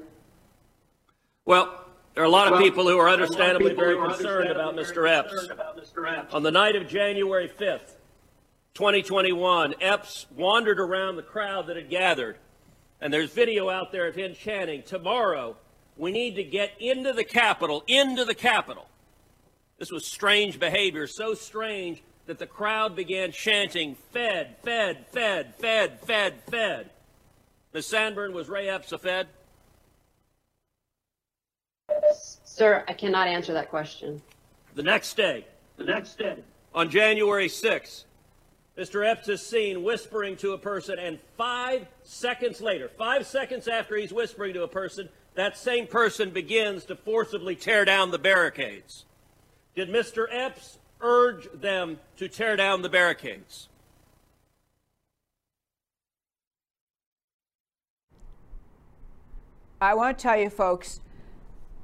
[1.44, 5.08] Well, there are a lot of people who are understandably very concerned about Mr.
[5.08, 6.34] Epps.
[6.34, 7.94] On the night of January 5th,
[8.74, 12.36] 2021, Epps wandered around the crowd that had gathered,
[13.00, 15.56] and there's video out there of him chanting, Tomorrow,
[15.96, 18.88] we need to get into the Capitol, into the Capitol.
[19.78, 26.00] This was strange behavior, so strange that the crowd began chanting, Fed, Fed, Fed, Fed,
[26.00, 26.90] Fed, Fed.
[27.78, 27.86] Ms.
[27.86, 29.28] Sanborn, was Ray Epps a Fed?
[32.42, 34.20] Sir, I cannot answer that question.
[34.74, 36.38] The next day, the next day,
[36.74, 38.02] on January 6th,
[38.76, 39.08] Mr.
[39.08, 44.12] Epps is seen whispering to a person, and five seconds later, five seconds after he's
[44.12, 49.04] whispering to a person, that same person begins to forcibly tear down the barricades.
[49.76, 50.26] Did Mr.
[50.32, 53.68] Epps urge them to tear down the barricades?
[59.80, 61.00] I want to tell you, folks,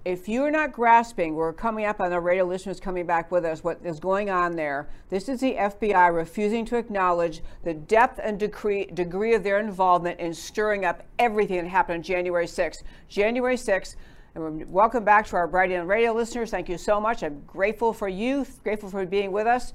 [0.04, 3.62] if you're not grasping, we're coming up on the radio listeners coming back with us,
[3.62, 4.88] what is going on there.
[5.10, 10.18] This is the FBI refusing to acknowledge the depth and degree, degree of their involvement
[10.18, 12.82] in stirring up everything that happened on January 6th.
[13.08, 13.94] January 6th,
[14.34, 16.50] and welcome back to our Bright and Radio listeners.
[16.50, 17.22] Thank you so much.
[17.22, 19.72] I'm grateful for you, grateful for being with us.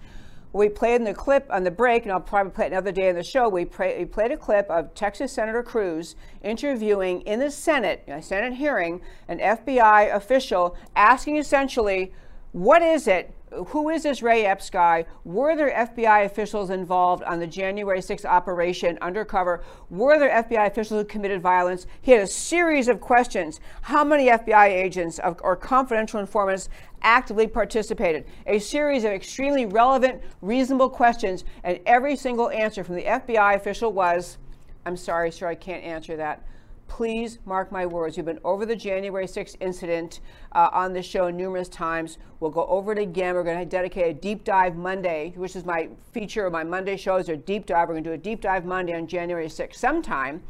[0.51, 3.09] We played in the clip on the break, and I'll probably play it another day
[3.09, 3.47] in the show.
[3.47, 8.53] We, we played a clip of Texas Senator Cruz interviewing in the Senate, a Senate
[8.53, 12.13] hearing, an FBI official asking essentially,
[12.51, 13.31] what is it
[13.67, 15.05] who is this Ray Epps guy?
[15.23, 19.63] Were there FBI officials involved on the January 6th operation undercover?
[19.89, 21.87] Were there FBI officials who committed violence?
[22.01, 23.59] He had a series of questions.
[23.81, 26.69] How many FBI agents or confidential informants
[27.01, 28.25] actively participated?
[28.45, 33.91] A series of extremely relevant, reasonable questions, and every single answer from the FBI official
[33.91, 34.37] was,
[34.85, 36.45] I'm sorry, sir, I can't answer that
[36.89, 38.17] please mark my words.
[38.17, 40.19] We've been over the January 6th incident
[40.51, 42.17] uh, on the show numerous times.
[42.41, 43.35] We'll go over it again.
[43.35, 46.97] We're going to dedicate a deep dive Monday, which is my feature of my Monday
[46.97, 47.87] shows, are deep dive.
[47.87, 50.43] We're going to do a deep dive Monday on January 6th sometime.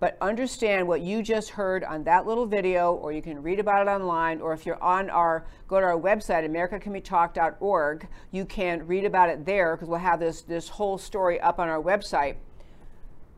[0.00, 3.86] But understand what you just heard on that little video, or you can read about
[3.86, 9.04] it online, or if you're on our, go to our website, americacanwetalk.org, you can read
[9.04, 12.36] about it there because we'll have this, this whole story up on our website.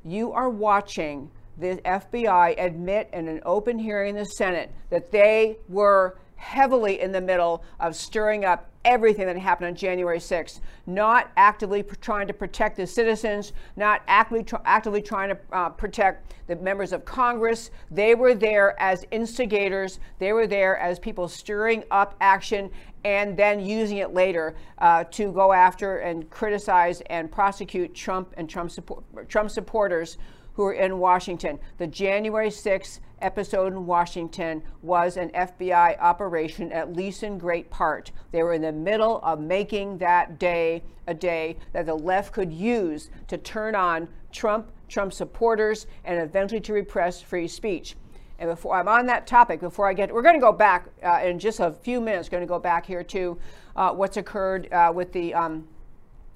[0.05, 5.59] You are watching the FBI admit in an open hearing in the Senate that they
[5.69, 11.33] were heavily in the middle of stirring up everything that happened on January 6th, not
[11.37, 16.54] actively trying to protect the citizens, not actively, tr- actively trying to uh, protect the
[16.57, 17.71] members of Congress.
[17.90, 22.71] They were there as instigators, they were there as people stirring up action
[23.04, 28.48] and then using it later uh, to go after and criticize and prosecute Trump and
[28.48, 30.17] Trump, support- Trump supporters
[30.57, 31.59] who are in Washington.
[31.79, 38.11] The January 6th episode in Washington was an FBI operation, at least in great part.
[38.33, 42.52] They were in the middle of making that day a day that the left could
[42.52, 47.94] use to turn on Trump, Trump supporters, and eventually to repress free speech.
[48.38, 51.21] And before I'm on that topic, before I get, we're going to go back uh,
[51.23, 52.29] in just a few minutes.
[52.29, 53.38] Going to go back here to
[53.77, 55.67] uh, what's occurred uh, with the um,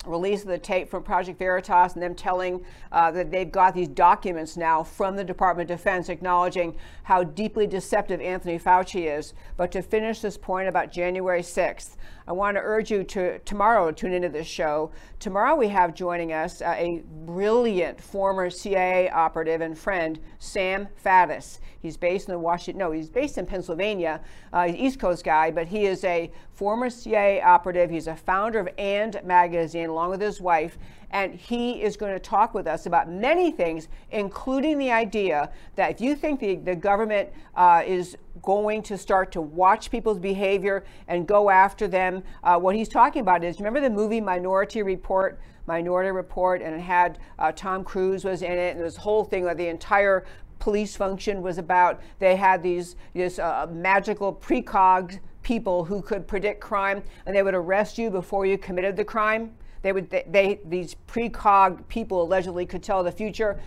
[0.07, 3.89] release of the tape from Project Veritas and them telling uh, that they've got these
[3.89, 9.35] documents now from the Department of Defense acknowledging how deeply deceptive Anthony Fauci is.
[9.57, 11.97] But to finish this point about January 6th,
[12.31, 14.93] I want to urge you to tomorrow tune into this show.
[15.19, 21.59] Tomorrow we have joining us uh, a brilliant former CIA operative and friend, Sam Faddis.
[21.81, 24.21] He's based in Washington, no, he's based in Pennsylvania.
[24.53, 27.91] Uh, he's East Coast guy, but he is a former CIA operative.
[27.91, 30.79] He's a founder of And Magazine along with his wife.
[31.13, 35.91] And he is going to talk with us about many things, including the idea that
[35.91, 40.85] if you think the, the government uh, is going to start to watch people's behavior
[41.09, 45.41] and go after them, uh, what he's talking about is remember the movie Minority Report?
[45.67, 49.45] Minority Report, and it had uh, Tom Cruise was in it, and this whole thing,
[49.45, 50.25] like the entire
[50.59, 52.01] police function was about.
[52.19, 57.55] They had these this uh, magical precog people who could predict crime, and they would
[57.55, 59.53] arrest you before you committed the crime.
[59.83, 63.61] They would they, they these precog people allegedly could tell the future.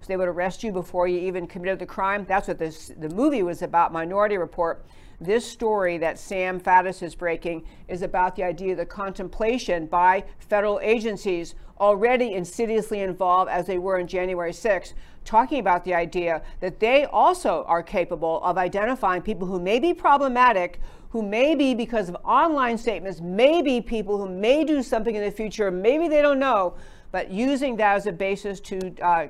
[0.00, 2.24] So they would arrest you before you even committed the crime.
[2.28, 3.92] That's what this the movie was about.
[3.92, 4.84] Minority Report.
[5.22, 10.24] This story that Sam Faddis is breaking is about the idea of the contemplation by
[10.38, 14.94] federal agencies already insidiously involved as they were in January 6th,
[15.26, 19.92] talking about the idea that they also are capable of identifying people who may be
[19.92, 20.80] problematic,
[21.10, 25.30] who may be because of online statements, maybe people who may do something in the
[25.30, 26.74] future, maybe they don't know,
[27.12, 29.26] but using that as a basis to uh,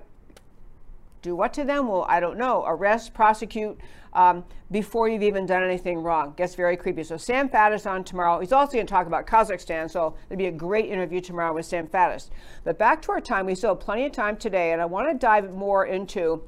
[1.22, 1.88] do what to them?
[1.88, 2.64] Well, I don't know.
[2.66, 3.78] Arrest, prosecute
[4.12, 6.34] um, before you've even done anything wrong.
[6.36, 7.04] Gets very creepy.
[7.04, 8.40] So Sam Faddis on tomorrow.
[8.40, 9.90] He's also going to talk about Kazakhstan.
[9.90, 12.30] So it'll be a great interview tomorrow with Sam Faddis.
[12.64, 13.46] But back to our time.
[13.46, 16.42] We still have plenty of time today, and I want to dive more into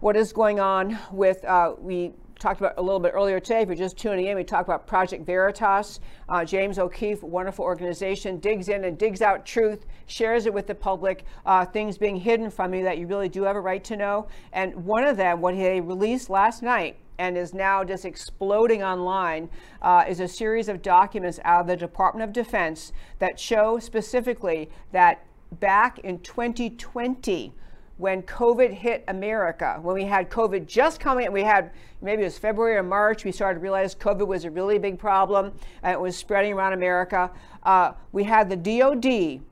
[0.00, 3.62] what is going on with uh, we talked about a little bit earlier today.
[3.62, 6.00] If you're just tuning in, we talked about Project Veritas.
[6.28, 10.74] Uh, James O'Keefe, wonderful organization, digs in and digs out truth, shares it with the
[10.74, 13.96] public, uh, things being hidden from you that you really do have a right to
[13.96, 14.28] know.
[14.52, 19.50] And one of them, what he released last night, and is now just exploding online
[19.82, 24.70] uh, is a series of documents out of the Department of Defense that show specifically
[24.92, 25.24] that
[25.58, 27.52] back in 2020,
[27.98, 32.38] when COVID hit America, when we had COVID just coming, we had maybe it was
[32.38, 36.00] February or March, we started to realize COVID was a really big problem and it
[36.00, 37.30] was spreading around America.
[37.64, 39.42] Uh, we had the DOD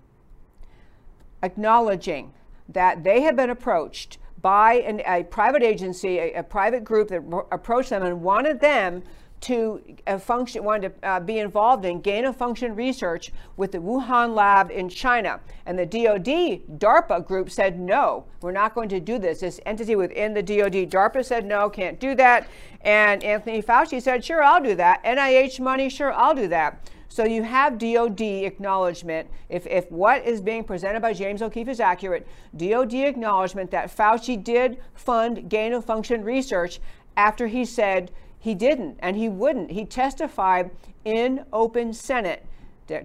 [1.42, 2.32] acknowledging
[2.68, 7.22] that they had been approached by an, a private agency, a, a private group that
[7.50, 9.02] approached them and wanted them
[9.42, 13.78] to uh, function, wanted to uh, be involved in gain of function research with the
[13.78, 15.40] Wuhan lab in China.
[15.66, 19.40] And the DoD DARPA group said, no, we're not going to do this.
[19.40, 22.48] This entity within the DoD DARPA said, no, can't do that.
[22.80, 25.04] And Anthony Fauci said, sure, I'll do that.
[25.04, 26.90] NIH money, sure, I'll do that.
[27.08, 29.28] So you have DOD acknowledgement.
[29.48, 32.26] If, if what is being presented by James O'Keefe is accurate,
[32.56, 36.80] DOD acknowledgement that Fauci did fund gain of function research
[37.16, 38.10] after he said
[38.46, 39.72] he didn't and he wouldn't.
[39.72, 40.70] He testified
[41.04, 42.46] in open Senate.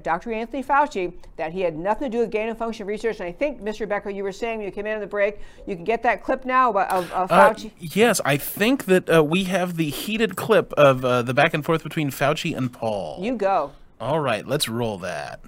[0.03, 0.31] Dr.
[0.31, 3.19] Anthony Fauci, that he had nothing to do with gain of function research.
[3.19, 3.89] And I think, Mr.
[3.89, 6.23] Becker, you were saying when you came in on the break, you can get that
[6.23, 7.71] clip now of, of uh, Fauci.
[7.71, 11.55] Uh, yes, I think that uh, we have the heated clip of uh, the back
[11.55, 13.17] and forth between Fauci and Paul.
[13.19, 13.71] You go.
[13.99, 15.41] All right, let's roll that.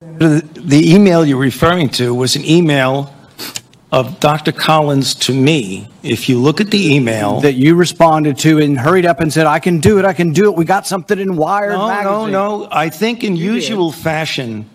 [0.00, 3.14] The, the email you're referring to was an email
[3.90, 4.52] of Dr.
[4.52, 5.88] Collins to me.
[6.02, 7.40] If you look at the email.
[7.40, 10.32] That you responded to and hurried up and said, I can do it, I can
[10.32, 10.56] do it.
[10.56, 12.32] We got something in Wired no, magazine.
[12.32, 14.00] No, no, I think in you usual did.
[14.00, 14.68] fashion,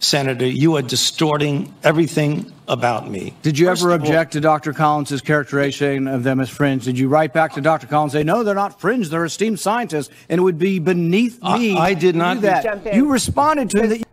[0.00, 3.34] Senator, you are distorting everything about me.
[3.42, 4.72] Did you First ever object all, to Dr.
[4.72, 6.86] Collins's characterization of them as friends?
[6.86, 7.86] Did you write back to Dr.
[7.86, 11.40] Collins and say, no, they're not friends, they're esteemed scientists, and it would be beneath
[11.42, 12.38] me I, I did not.
[12.38, 12.94] do that.
[12.94, 14.06] You responded to it.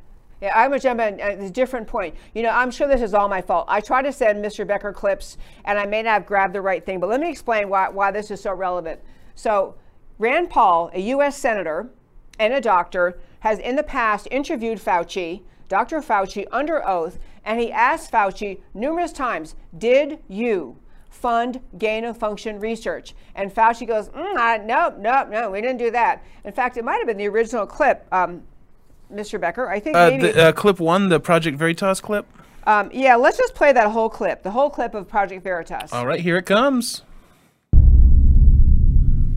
[0.51, 2.15] I'm gonna jump in at a different point.
[2.33, 3.65] You know, I'm sure this is all my fault.
[3.69, 4.65] I try to send Mr.
[4.65, 7.69] Becker clips, and I may not have grabbed the right thing, but let me explain
[7.69, 8.99] why, why this is so relevant.
[9.35, 9.75] So,
[10.19, 11.37] Rand Paul, a U.S.
[11.37, 11.89] senator
[12.39, 16.01] and a doctor, has in the past interviewed Fauci, Dr.
[16.01, 20.77] Fauci, under oath, and he asked Fauci numerous times, Did you
[21.09, 23.15] fund gain of function research?
[23.35, 26.23] And Fauci goes, mm, I, Nope, nope, no, we didn't do that.
[26.43, 28.43] In fact, it might have been the original clip, um,
[29.13, 29.39] Mr.
[29.39, 29.69] Becker.
[29.69, 30.31] I think Uh, maybe.
[30.31, 32.25] the, uh, clip one, the Project Veritas clip.
[32.65, 35.91] um, yeah, let's just play that whole clip, the whole clip of Project Veritas.
[35.93, 37.03] All right, here it comes.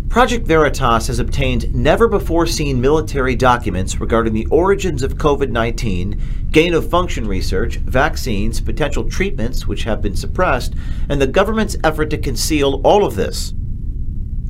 [0.09, 6.18] Project Veritas has obtained never before seen military documents regarding the origins of COVID 19,
[6.51, 10.72] gain of function research, vaccines, potential treatments which have been suppressed,
[11.11, 13.53] and the government's effort to conceal all of this.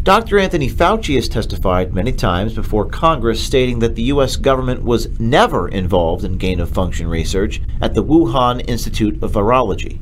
[0.07, 0.39] Dr.
[0.39, 4.37] Anthony Fauci has testified many times before Congress stating that the U.S.
[4.37, 9.99] government was never involved in gain of function research at the Wuhan Institute of Virology.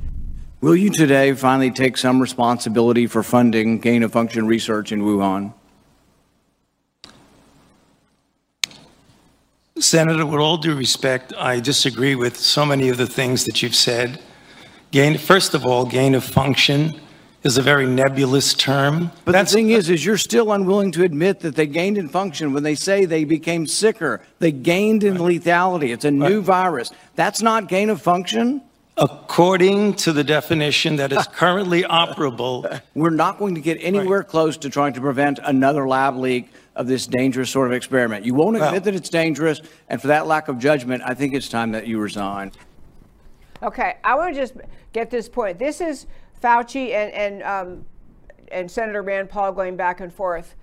[0.61, 5.55] Will you today finally take some responsibility for funding gain of function research in Wuhan?
[9.79, 13.75] Senator, with all due respect, I disagree with so many of the things that you've
[13.75, 14.21] said.
[14.91, 17.01] Gain, first of all, gain of function
[17.45, 19.11] is a very nebulous term.
[19.27, 22.55] But the thing is, is you're still unwilling to admit that they gained in function
[22.55, 24.23] when they say they became sicker.
[24.39, 25.93] They gained in lethality.
[25.93, 26.91] It's a new virus.
[27.15, 28.63] That's not gain of function.
[28.97, 34.57] According to the definition that is currently operable, We're not going to get anywhere close
[34.59, 38.25] to trying to prevent another lab leak of this dangerous sort of experiment.
[38.25, 41.35] You won't admit Well- that it's dangerous, and for that lack of judgment, I think
[41.35, 42.53] it's time that you resign.
[43.63, 44.55] Okay, I want to just
[44.93, 45.59] get this point.
[45.59, 46.07] This is
[46.45, 47.87] Fauci and and um,
[48.53, 50.55] and Senator Rand Paul going back and forth.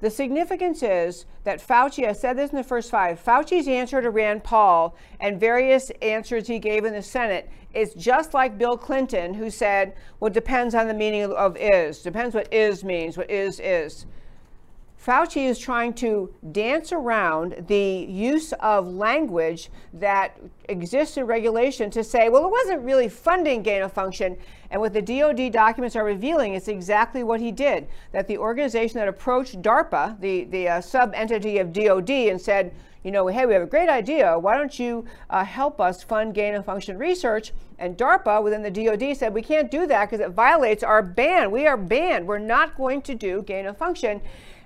[0.00, 4.10] The significance is that Fauci, I said this in the first five, Fauci's answer to
[4.10, 9.32] Rand Paul and various answers he gave in the Senate is just like Bill Clinton,
[9.32, 13.30] who said, well, it depends on the meaning of is, depends what is means, what
[13.30, 14.06] is is.
[15.04, 20.38] Fauci is trying to dance around the use of language that
[20.68, 24.36] exists in regulation to say, well, it wasn't really funding gain of function.
[24.70, 27.88] And what the DoD documents are revealing is exactly what he did.
[28.12, 32.72] That the organization that approached DARPA, the, the uh, sub entity of DoD, and said,
[33.02, 34.38] you know, hey, we have a great idea.
[34.38, 37.52] Why don't you uh, help us fund gain of function research?
[37.80, 41.50] And DARPA within the DoD said, we can't do that because it violates our ban.
[41.50, 42.28] We are banned.
[42.28, 44.20] We're not going to do gain of function.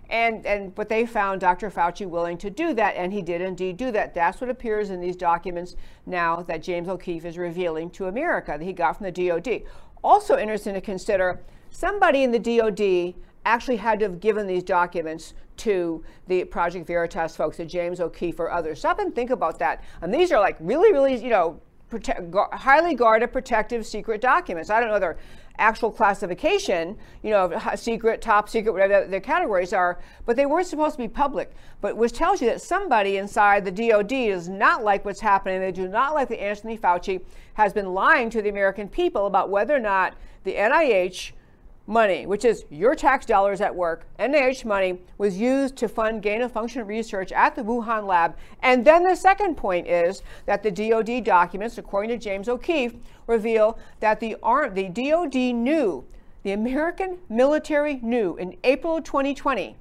[0.09, 1.71] And, and but they found Dr.
[1.71, 4.15] Fauci willing to do that, and he did indeed do that.
[4.15, 5.75] That's what appears in these documents
[6.07, 9.63] now that James O'Keefe is revealing to America that he got from the DoD.
[10.05, 11.41] Also interesting to consider,
[11.71, 17.35] somebody in the DoD actually had to have given these documents to the Project Veritas
[17.35, 18.81] folks, to James O'Keefe or others.
[18.81, 19.83] Stop and think about that.
[20.03, 21.61] And these are like really, really, you know,
[22.53, 24.71] highly guarded, protective, secret documents.
[24.71, 25.17] I don't know their
[25.59, 30.97] actual classification, you know, secret, top secret, whatever their categories are, but they weren't supposed
[30.97, 31.55] to be public.
[31.81, 35.61] But which tells you that somebody inside the DoD does not like what's happening.
[35.61, 37.21] They do not like that Anthony Fauci
[37.55, 41.33] has been lying to the American people about whether or not the NIH
[41.87, 46.43] money, which is your tax dollars at work, NIH money, was used to fund gain
[46.43, 48.37] of function research at the Wuhan lab.
[48.63, 52.95] And then the second point is that the DoD documents, according to James O'Keefe,
[53.27, 54.37] reveal that the,
[54.73, 56.05] the DoD knew,
[56.43, 59.77] the American military knew in April of 2020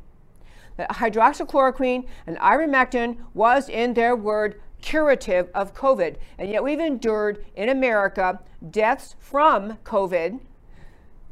[0.78, 6.18] that hydroxychloroquine and ivermectin was, in their word, curative of COVID.
[6.38, 8.40] And yet we've endured in America
[8.72, 10.40] deaths from COVID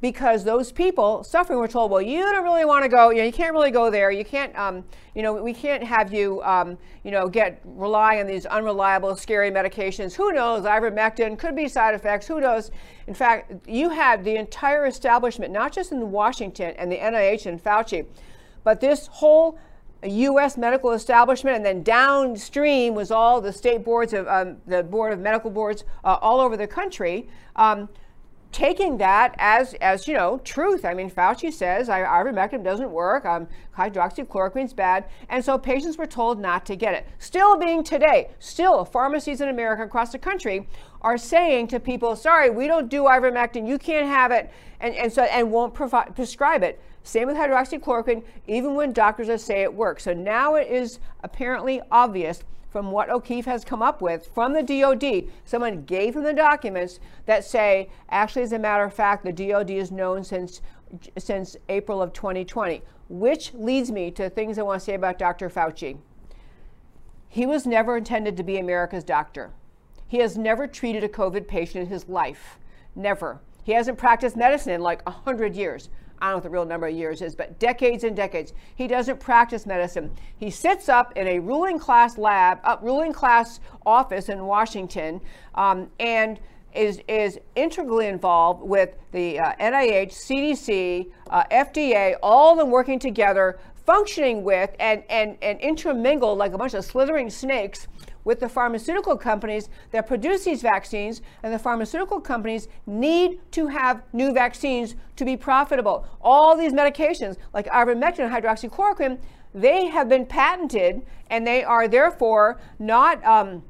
[0.04, 3.24] because those people suffering were told, well, you don't really want to go, you know,
[3.24, 4.12] you can't really go there.
[4.12, 4.84] You can't, um,
[5.16, 9.50] you know, we can't have you, um, you know, get rely on these unreliable, scary
[9.50, 10.14] medications.
[10.14, 10.66] Who knows?
[10.66, 12.28] Ivermectin could be side effects.
[12.28, 12.70] Who knows?
[13.08, 17.64] In fact, you had the entire establishment, not just in Washington and the NIH and
[17.64, 18.06] Fauci,
[18.66, 19.58] but this whole
[20.04, 20.58] U.S.
[20.58, 25.20] medical establishment, and then downstream was all the state boards of um, the board of
[25.22, 27.30] medical boards uh, all over the country.
[27.56, 27.88] Um,
[28.54, 30.86] taking that as as you know truth.
[30.86, 33.26] I mean, Fauci says ivermectin doesn't work.
[33.26, 33.48] Um,
[33.78, 37.08] hydroxychloroquine's bad, and so patients were told not to get it.
[37.20, 40.70] Still being today, still pharmacies in America across the country
[41.02, 43.68] are saying to people, "Sorry, we don't do ivermectin.
[43.68, 44.50] You can't have it,"
[44.80, 46.80] and and so and won't provide, prescribe it.
[47.04, 50.04] Same with hydroxychloroquine, even when doctors say it works.
[50.04, 52.44] So now it is apparently obvious
[52.74, 55.32] from what O'Keefe has come up with from the DOD.
[55.46, 59.70] Someone gave him the documents that say, actually, as a matter of fact, the DOD
[59.70, 60.60] is known since
[61.18, 62.82] since April of 2020.
[63.10, 65.50] Which leads me to things I want to say about Dr.
[65.50, 65.98] Fauci.
[67.30, 69.52] He was never intended to be America's doctor.
[70.08, 72.58] He has never treated a COVID patient in his life.
[72.96, 73.40] Never.
[73.64, 75.90] He hasn't practiced medicine in like 100 years.
[76.24, 78.54] I don't know what the real number of years is, but decades and decades.
[78.76, 80.10] He doesn't practice medicine.
[80.38, 85.20] He sits up in a ruling class lab, up ruling class office in Washington,
[85.56, 86.40] um, and
[86.74, 93.00] is, is integrally involved with the uh, NIH, CDC, uh, FDA, all of them working
[93.00, 97.90] together, functioning with and, and, and intermingled like a bunch of slithering snakes
[98.24, 104.04] with the pharmaceutical companies that produce these vaccines, and the pharmaceutical companies need to have
[104.14, 106.08] new vaccines to be profitable.
[106.22, 109.20] All these medications, like ivermectin and hydroxychloroquine,
[109.54, 113.24] they have been patented, and they are therefore not.
[113.26, 113.64] Um,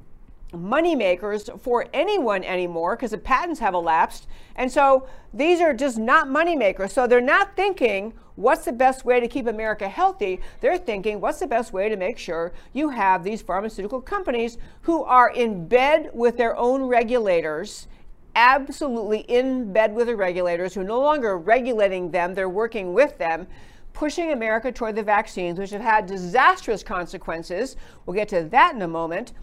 [0.53, 4.27] money makers for anyone anymore because the patents have elapsed.
[4.55, 6.93] And so these are just not money makers.
[6.93, 10.39] So they're not thinking, what's the best way to keep America healthy?
[10.61, 15.03] They're thinking, what's the best way to make sure you have these pharmaceutical companies who
[15.03, 17.87] are in bed with their own regulators?
[18.35, 23.17] Absolutely in bed with the regulators who are no longer regulating them, they're working with
[23.17, 23.47] them
[23.93, 27.75] pushing America toward the vaccines, which have had disastrous consequences.
[28.05, 29.33] We'll get to that in a moment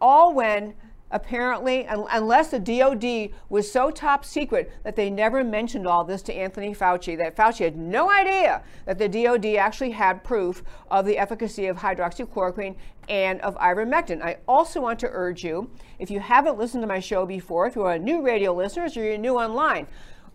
[0.00, 0.74] all when
[1.14, 6.34] apparently, unless the DOD was so top secret that they never mentioned all this to
[6.34, 11.16] Anthony Fauci, that Fauci had no idea that the DOD actually had proof of the
[11.16, 12.74] efficacy of hydroxychloroquine
[13.08, 14.22] and of ivermectin.
[14.22, 17.76] I also want to urge you, if you haven't listened to my show before, if
[17.76, 19.86] you're a new radio listener or you're new online,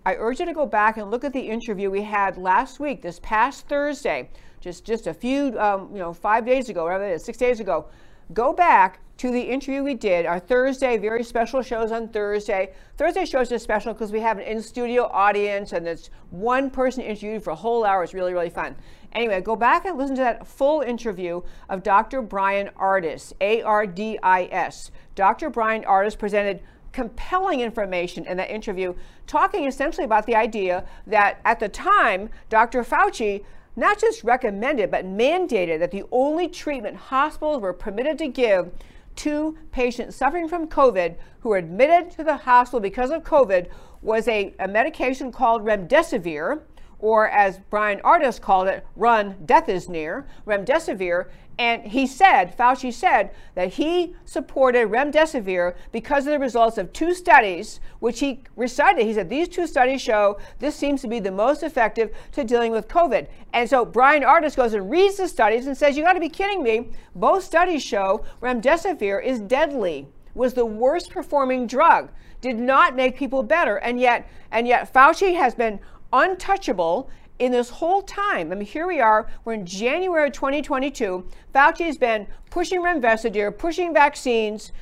[0.06, 3.02] I urge you to go back and look at the interview we had last week,
[3.02, 4.30] this past Thursday,
[4.62, 7.60] just just a few, um, you know, five days ago, whatever it is, six days
[7.60, 7.88] ago.
[8.34, 12.74] Go back to the interview we did, our Thursday, very special shows on Thursday.
[12.96, 17.02] Thursday shows are special because we have an in studio audience and it's one person
[17.02, 18.04] interviewed for a whole hour.
[18.04, 18.76] It's really, really fun.
[19.14, 22.22] Anyway, go back and listen to that full interview of Dr.
[22.22, 24.92] Brian Ardis, A R D I S.
[25.16, 25.50] Dr.
[25.50, 26.62] Brian Ardis presented
[26.92, 28.94] compelling information in that interview,
[29.26, 32.84] talking essentially about the idea that at the time, Dr.
[32.84, 33.44] Fauci
[33.76, 38.72] not just recommended, but mandated that the only treatment hospitals were permitted to give
[39.18, 43.68] to patients suffering from COVID who were admitted to the hospital because of COVID
[44.02, 46.62] was a, a medication called remdesivir,
[47.00, 51.28] or as Brian Ardis called it, run death is near, remdesivir,
[51.60, 57.14] and he said, Fauci said, that he supported remdesivir because of the results of two
[57.14, 59.06] studies, which he recited.
[59.06, 62.72] He said, These two studies show this seems to be the most effective to dealing
[62.72, 63.28] with COVID.
[63.52, 66.30] And so Brian Ardis goes and reads the studies and says, You got to be
[66.30, 66.92] kidding me.
[67.14, 73.44] Both studies show remdesivir is deadly, was the worst performing drug, did not make people
[73.44, 73.76] better.
[73.76, 75.82] And yet, and yet Fauci has been
[76.14, 81.26] untouchable in this whole time, I mean, here we are, we're in January 2022.
[81.56, 84.74] Fauci has been pushing remdesivir, pushing vaccines,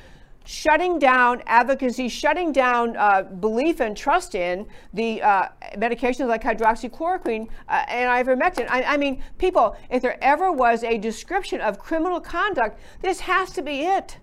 [0.44, 7.48] shutting down advocacy, shutting down uh, belief and trust in the uh, medications like hydroxychloroquine
[7.68, 8.66] uh, and ivermectin.
[8.68, 13.52] I, I mean, people, if there ever was a description of criminal conduct, this has
[13.52, 14.18] to be it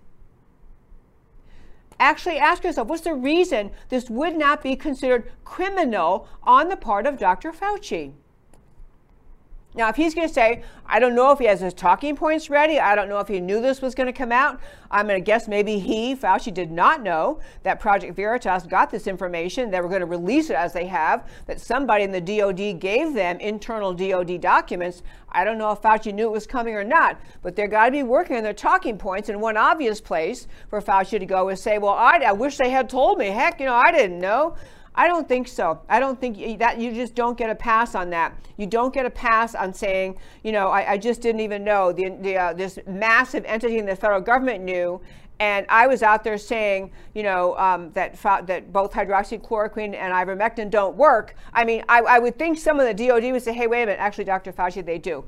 [1.99, 7.05] actually ask yourself what's the reason this would not be considered criminal on the part
[7.05, 7.51] of Dr.
[7.51, 8.13] Fauci?
[9.75, 12.49] Now, if he's going to say, I don't know if he has his talking points
[12.49, 15.19] ready, I don't know if he knew this was going to come out, I'm going
[15.19, 19.69] to guess maybe he, Fauci, did not know that Project Veritas got this information.
[19.69, 23.13] They were going to release it as they have, that somebody in the DOD gave
[23.13, 25.03] them internal DOD documents.
[25.29, 27.91] I don't know if Fauci knew it was coming or not, but they've got to
[27.91, 29.27] be working on their talking points.
[29.27, 32.69] And one obvious place for Fauci to go is say, Well, I, I wish they
[32.69, 33.27] had told me.
[33.27, 34.55] Heck, you know, I didn't know.
[34.95, 35.81] I don't think so.
[35.89, 38.33] I don't think that you just don't get a pass on that.
[38.57, 41.91] You don't get a pass on saying, you know, I, I just didn't even know
[41.91, 45.01] the, the uh, this massive entity in the federal government knew.
[45.39, 48.15] And I was out there saying, you know, um, that
[48.47, 51.35] that both hydroxychloroquine and ivermectin don't work.
[51.53, 53.85] I mean, I, I would think some of the DOD would say, hey, wait a
[53.87, 54.53] minute, actually, Dr.
[54.53, 55.25] Fauci, they do.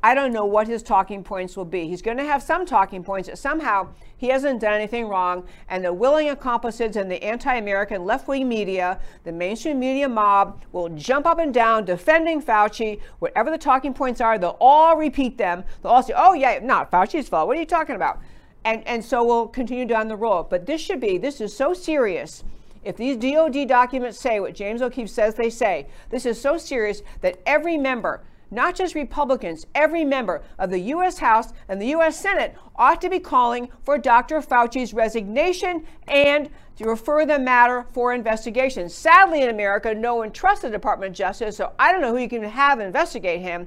[0.00, 1.88] I don't know what his talking points will be.
[1.88, 5.84] He's going to have some talking points that somehow he hasn't done anything wrong, and
[5.84, 10.88] the willing accomplices in the anti American left wing media, the mainstream media mob, will
[10.90, 13.00] jump up and down defending Fauci.
[13.18, 15.64] Whatever the talking points are, they'll all repeat them.
[15.82, 17.48] They'll all say, oh, yeah, not Fauci's fault.
[17.48, 18.20] What are you talking about?
[18.64, 20.48] And, and so we'll continue down the road.
[20.48, 22.44] But this should be, this is so serious.
[22.84, 27.02] If these DOD documents say what James O'Keefe says they say, this is so serious
[27.20, 31.18] that every member, not just Republicans, every member of the U.S.
[31.18, 32.18] House and the U.S.
[32.18, 34.40] Senate ought to be calling for Dr.
[34.40, 38.88] Fauci's resignation and to refer the matter for investigation.
[38.88, 42.22] Sadly, in America, no one trusts the Department of Justice, so I don't know who
[42.22, 43.66] you can have investigate him.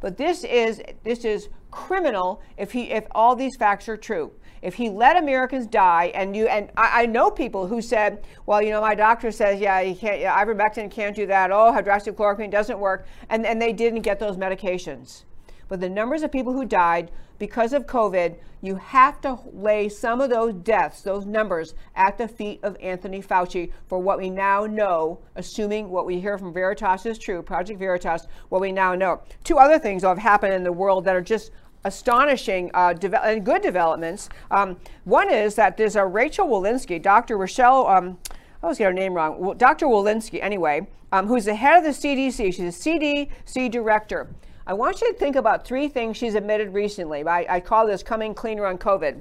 [0.00, 4.32] But this is this is criminal if he if all these facts are true.
[4.62, 8.62] If he let Americans die, and you and I, I know people who said, well,
[8.62, 11.50] you know, my doctor says, yeah, you can't, yeah, ivermectin can't do that.
[11.50, 15.24] Oh, hydroxychloroquine doesn't work, and and they didn't get those medications.
[15.68, 20.20] But the numbers of people who died because of COVID, you have to lay some
[20.20, 24.66] of those deaths, those numbers, at the feet of Anthony Fauci for what we now
[24.66, 29.22] know, assuming what we hear from Veritas is true, Project Veritas, what we now know.
[29.42, 31.50] Two other things have happened in the world that are just
[31.84, 34.28] astonishing uh, and good developments.
[34.50, 37.36] Um, one is that there's a Rachel Walensky, Dr.
[37.36, 39.86] Rochelle, um, I always get her name wrong, Dr.
[39.86, 42.54] Walensky, anyway, um, who's the head of the CDC.
[42.54, 44.28] She's a CDC director.
[44.66, 47.26] I want you to think about three things she's admitted recently.
[47.26, 49.20] I, I call this coming cleaner on COVID.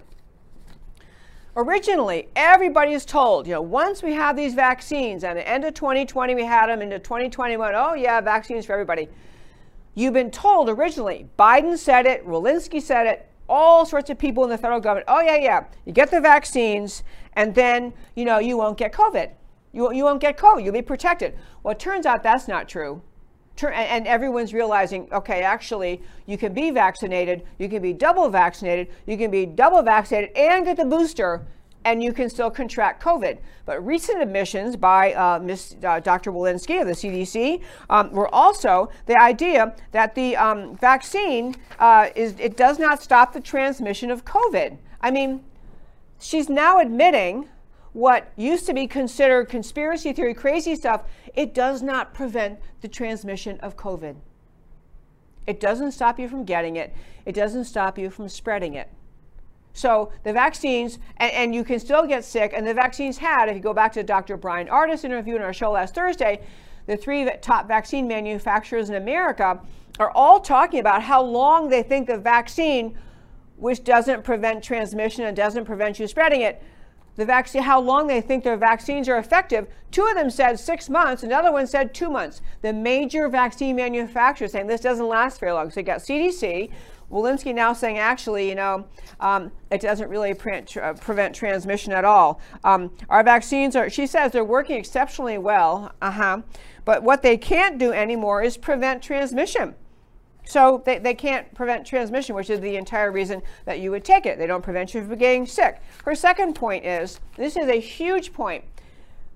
[1.57, 5.65] Originally, everybody is told, you know, once we have these vaccines, and at the end
[5.65, 9.09] of 2020 we had them, into 2021, oh yeah, vaccines for everybody.
[9.93, 14.49] You've been told originally, Biden said it, Walensky said it, all sorts of people in
[14.49, 18.57] the federal government, oh yeah, yeah, you get the vaccines, and then, you know, you
[18.57, 19.31] won't get COVID.
[19.73, 21.37] You, you won't get COVID, you'll be protected.
[21.63, 23.01] Well, it turns out that's not true
[23.69, 29.17] and everyone's realizing, okay, actually, you can be vaccinated, you can be double vaccinated, you
[29.17, 31.45] can be double vaccinated and get the booster,
[31.85, 33.39] and you can still contract COVID.
[33.65, 36.31] But recent admissions by uh, Ms., uh, Dr.
[36.31, 42.35] Walensky of the CDC um, were also the idea that the um, vaccine uh, is
[42.39, 44.77] it does not stop the transmission of COVID.
[45.01, 45.43] I mean,
[46.19, 47.49] she's now admitting
[47.93, 51.03] what used to be considered conspiracy theory crazy stuff,
[51.33, 54.15] it does not prevent the transmission of COVID.
[55.45, 56.93] It doesn't stop you from getting it,
[57.25, 58.89] it doesn't stop you from spreading it.
[59.73, 63.55] So the vaccines, and, and, you can still get sick, and the vaccines had, if
[63.55, 64.35] you go back to Dr.
[64.35, 66.41] Brian Ardis interview in our show last Thursday,
[66.87, 69.59] the three top vaccine manufacturers in America
[69.99, 72.97] are all talking about how long they think the vaccine,
[73.57, 76.61] which doesn't prevent transmission and doesn't prevent you spreading it,
[77.17, 79.67] the vaccine, how long they think their vaccines are effective.
[79.91, 82.41] Two of them said six months, another one said two months.
[82.61, 85.69] The major vaccine manufacturers saying this doesn't last very long.
[85.69, 86.71] So you got CDC,
[87.11, 88.85] Walensky now saying actually, you know,
[89.19, 92.39] um, it doesn't really pre- uh, prevent transmission at all.
[92.63, 95.93] Um, our vaccines are, she says, they're working exceptionally well.
[96.01, 96.41] Uh huh.
[96.85, 99.75] But what they can't do anymore is prevent transmission.
[100.43, 104.25] So they, they can't prevent transmission, which is the entire reason that you would take
[104.25, 104.37] it.
[104.39, 105.81] They don't prevent you from getting sick.
[106.03, 108.63] Her second point is this is a huge point.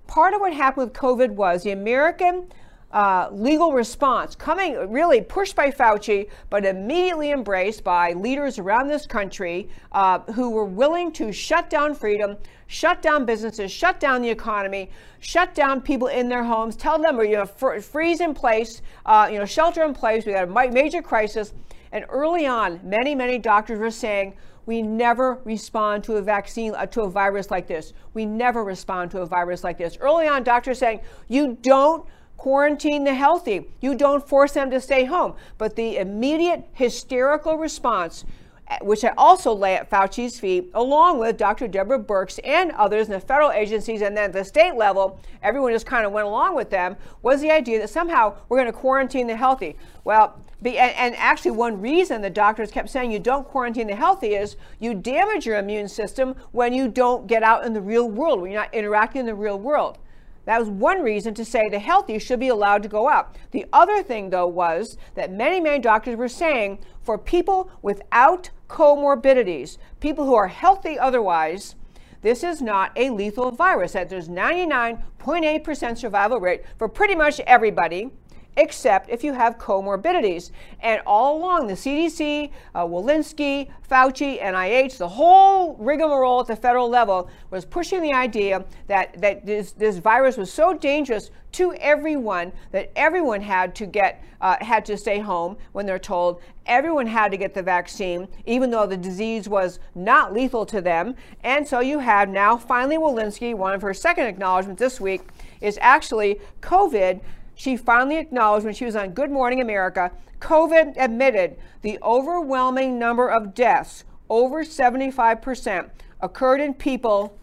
[0.07, 2.47] Part of what happened with COVID was the American
[2.95, 9.05] uh, legal response coming really pushed by Fauci, but immediately embraced by leaders around this
[9.05, 12.37] country uh, who were willing to shut down freedom,
[12.67, 14.89] shut down businesses, shut down the economy,
[15.19, 19.27] shut down people in their homes, tell them, you know, fr- freeze in place, uh,
[19.29, 20.25] you know, shelter in place.
[20.25, 21.51] We had a major crisis.
[21.91, 24.35] And early on, many, many doctors were saying,
[24.65, 27.91] we never respond to a vaccine, uh, to a virus like this.
[28.13, 29.97] We never respond to a virus like this.
[29.99, 32.05] Early on, doctors saying, you don't
[32.45, 33.65] quarantine the healthy.
[33.81, 35.33] You don't force them to stay home.
[35.57, 38.23] But the immediate hysterical response
[38.67, 41.67] eh, which I also lay at Fauci's feet, along with Dr.
[41.67, 45.71] Deborah Birx and others in the federal agencies and then at the state level, everyone
[45.71, 48.77] just kind of went along with them, was the idea that somehow we're going to
[48.77, 49.75] quarantine the healthy.
[50.03, 53.95] Well, be, and, and actually, one reason the doctors kept saying you don't quarantine the
[53.95, 58.07] healthy is you damage your immune system when you don't get out in the real
[58.07, 59.97] world, when you're not interacting in the real world.
[60.45, 63.35] That was one reason to say the healthy should be allowed to go out.
[63.51, 69.77] The other thing, though, was that many, many doctors were saying for people without comorbidities,
[69.99, 71.75] people who are healthy otherwise,
[72.21, 73.93] this is not a lethal virus.
[73.93, 78.11] That there's 99.8% survival rate for pretty much everybody
[78.57, 80.51] except if you have comorbidities.
[80.79, 86.89] And all along, the CDC, uh, Walensky, Fauci, NIH, the whole rigmarole at the federal
[86.89, 92.51] level was pushing the idea that, that this, this virus was so dangerous to everyone
[92.71, 97.31] that everyone had to get uh, had to stay home when they're told everyone had
[97.31, 101.79] to get the vaccine even though the disease was not lethal to them and so
[101.79, 105.21] you have now finally Walensky one of her second acknowledgments this week
[105.61, 107.21] is actually COVID
[107.55, 113.27] she finally acknowledged when she was on Good Morning America, COVID admitted the overwhelming number
[113.29, 115.89] of deaths, over 75%,
[116.21, 117.37] occurred in people,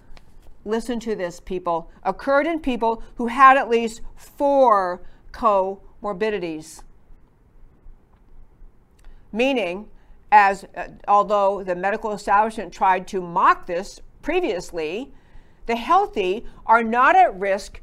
[0.64, 5.00] listen to this, people, occurred in people who had at least four
[5.32, 6.82] comorbidities.
[9.32, 9.88] Meaning,
[10.30, 15.12] as uh, although the medical establishment tried to mock this previously,
[15.66, 17.80] the healthy are not at risk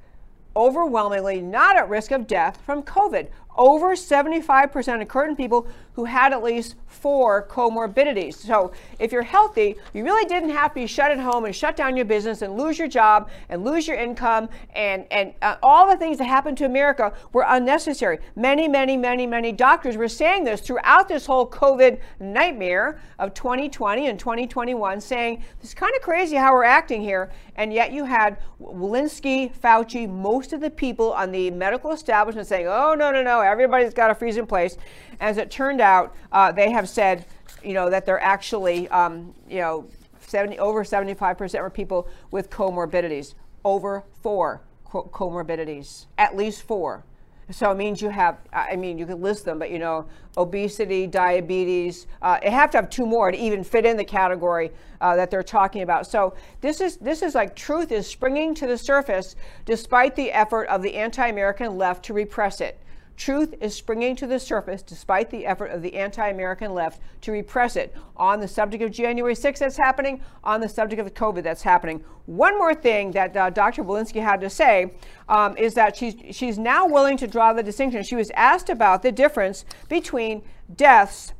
[0.59, 3.29] overwhelmingly not at risk of death from COVID.
[3.57, 5.67] Over 75% of current people
[5.99, 8.35] who had at least four comorbidities.
[8.35, 11.75] So if you're healthy, you really didn't have to be shut at home and shut
[11.75, 15.89] down your business and lose your job and lose your income and, and uh, all
[15.89, 18.19] the things that happened to America were unnecessary.
[18.37, 24.07] Many, many, many, many doctors were saying this throughout this whole COVID nightmare of 2020
[24.07, 27.29] and 2021, saying it's kind of crazy how we're acting here.
[27.57, 32.67] And yet you had Walensky, Fauci, most of the people on the medical establishment saying,
[32.67, 34.77] oh, no, no, no, everybody's got to freeze in place.
[35.19, 37.25] As it turned out, uh, they have said,
[37.63, 39.87] you know, that they're actually, um, you know,
[40.19, 43.33] 70, over 75% were people with comorbidities,
[43.65, 47.03] over four co- comorbidities, at least four.
[47.51, 50.05] So it means you have, I mean, you can list them, but you know,
[50.37, 54.71] obesity, diabetes, uh, you have to have two more to even fit in the category
[55.01, 56.05] uh, that they're talking about.
[56.05, 60.65] So this is, this is like truth is springing to the surface despite the effort
[60.65, 62.79] of the anti-American left to repress it.
[63.19, 67.33] Truth is springing to the surface despite the effort of the anti American left to
[67.33, 67.93] repress it.
[68.15, 72.01] On the subject of January 6th, that's happening, on the subject of COVID, that's happening.
[72.27, 73.83] One more thing that uh, Dr.
[73.83, 74.93] Walensky had to say
[75.27, 78.03] um, is that she's, she's now willing to draw the distinction.
[78.03, 80.41] She was asked about the difference between
[80.73, 81.33] deaths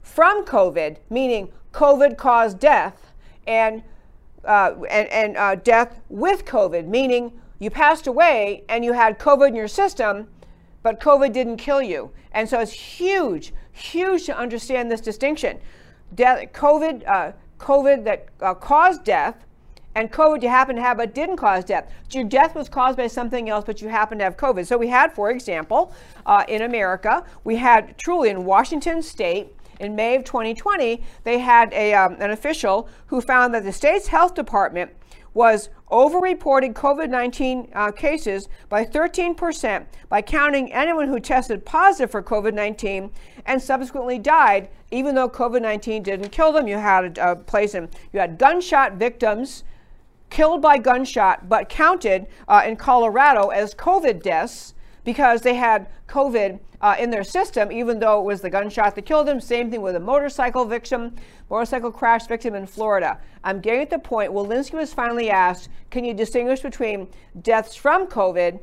[0.00, 3.12] from COVID, meaning COVID caused death,
[3.46, 3.82] and,
[4.46, 9.48] uh, and, and uh, death with COVID, meaning you passed away and you had COVID
[9.48, 10.26] in your system
[10.82, 12.10] but COVID didn't kill you.
[12.32, 15.58] And so it's huge, huge to understand this distinction.
[16.16, 19.44] COVID, uh, COVID that uh, caused death
[19.94, 21.90] and COVID you happen to have but didn't cause death.
[22.12, 24.66] Your death was caused by something else, but you happen to have COVID.
[24.66, 25.92] So we had, for example,
[26.26, 29.48] uh, in America, we had truly in Washington state,
[29.80, 34.08] in May of 2020, they had a, um, an official who found that the state's
[34.08, 34.90] health department
[35.32, 42.22] was overreported COVID 19 uh, cases by 13% by counting anyone who tested positive for
[42.22, 43.10] COVID 19
[43.46, 46.68] and subsequently died, even though COVID 19 didn't kill them.
[46.68, 49.64] You had a, a place in, you had gunshot victims
[50.30, 54.74] killed by gunshot, but counted uh, in Colorado as COVID deaths
[55.04, 59.02] because they had COVID uh, in their system, even though it was the gunshot that
[59.02, 59.40] killed them.
[59.40, 61.14] Same thing with a motorcycle victim,
[61.50, 63.18] motorcycle crash victim in Florida.
[63.44, 64.32] I'm getting at the point.
[64.32, 67.08] Walensky was finally asked, can you distinguish between
[67.42, 68.60] deaths from COVID,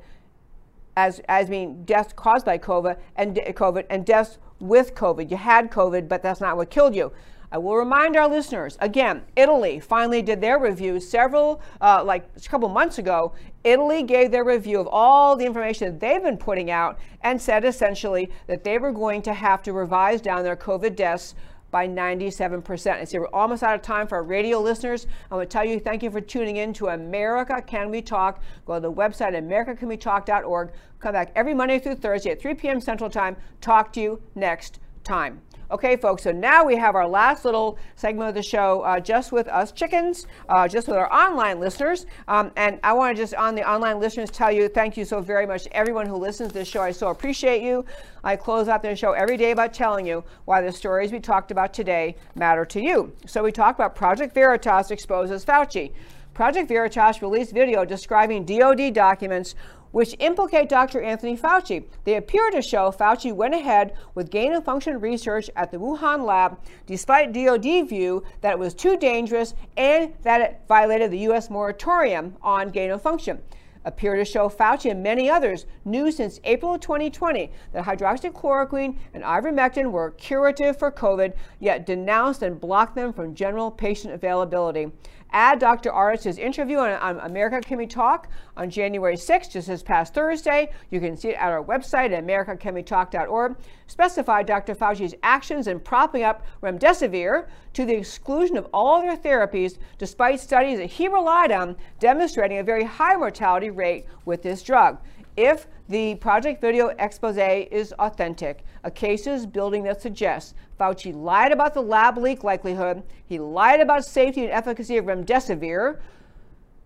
[0.96, 5.30] as as mean deaths caused by COVID, and COVID, and deaths with COVID?
[5.30, 7.12] You had COVID, but that's not what killed you.
[7.50, 12.50] I will remind our listeners again, Italy finally did their review several, uh, like a
[12.50, 13.34] couple months ago.
[13.68, 17.66] Italy gave their review of all the information that they've been putting out and said
[17.66, 21.36] essentially that they were going to have to revise down their COVID deaths
[21.70, 23.00] by 97%.
[23.00, 25.06] And so we're almost out of time for our radio listeners.
[25.30, 28.42] I want to tell you thank you for tuning in to America Can We Talk.
[28.66, 30.72] Go to the website, americacanwetalk.org.
[31.00, 32.80] Come back every Monday through Thursday at 3 p.m.
[32.80, 33.36] Central Time.
[33.60, 35.42] Talk to you next time.
[35.70, 39.34] Okay, folks, so now we have our last little segment of the show uh, just
[39.34, 42.06] with us chickens, uh, just with our online listeners.
[42.30, 45.20] Um, and I want to just, on the online listeners, tell you thank you so
[45.20, 46.82] very much everyone who listens to this show.
[46.82, 47.84] I so appreciate you.
[48.24, 51.52] I close out the show every day by telling you why the stories we talked
[51.52, 53.12] about today matter to you.
[53.26, 55.92] So we talked about Project Veritas exposes Fauci.
[56.34, 59.56] Project Veritas released video describing DoD documents
[59.92, 61.02] which implicate Dr.
[61.02, 61.86] Anthony Fauci.
[62.04, 66.26] They appear to show Fauci went ahead with gain of function research at the Wuhan
[66.26, 71.50] lab, despite DoD view that it was too dangerous and that it violated the U.S.
[71.50, 73.42] moratorium on gain of function
[73.88, 79.24] appear to show Fauci and many others knew since April of 2020 that hydroxychloroquine and
[79.24, 84.92] ivermectin were curative for COVID, yet denounced and blocked them from general patient availability.
[85.32, 85.92] Add Dr.
[85.92, 90.72] Ardis's interview on, on, America Can We Talk on January 6th, just this past Thursday.
[90.90, 93.58] You can see it at our website at americacanwetalk.org.
[93.88, 94.76] Specify Dr.
[94.76, 100.80] Fauci's actions in propping up remdesivir to the exclusion of all other therapies, despite studies
[100.80, 104.98] that he relied on demonstrating a very high mortality rate with this drug.
[105.38, 111.52] If the project video expose is authentic, a case is building that suggests Fauci lied
[111.52, 116.00] about the lab leak likelihood, he lied about safety and efficacy of remdesivir,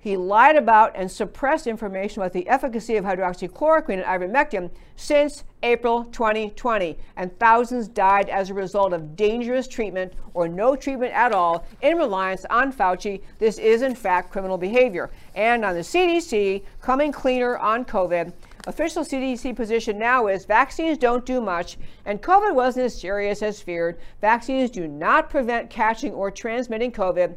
[0.01, 6.05] he lied about and suppressed information about the efficacy of hydroxychloroquine and ivermectin since April
[6.05, 11.65] 2020, and thousands died as a result of dangerous treatment or no treatment at all
[11.81, 13.21] in reliance on Fauci.
[13.37, 15.11] This is, in fact, criminal behavior.
[15.35, 18.33] And on the CDC, coming cleaner on COVID,
[18.65, 23.61] official CDC position now is vaccines don't do much, and COVID wasn't as serious as
[23.61, 23.99] feared.
[24.19, 27.35] Vaccines do not prevent catching or transmitting COVID.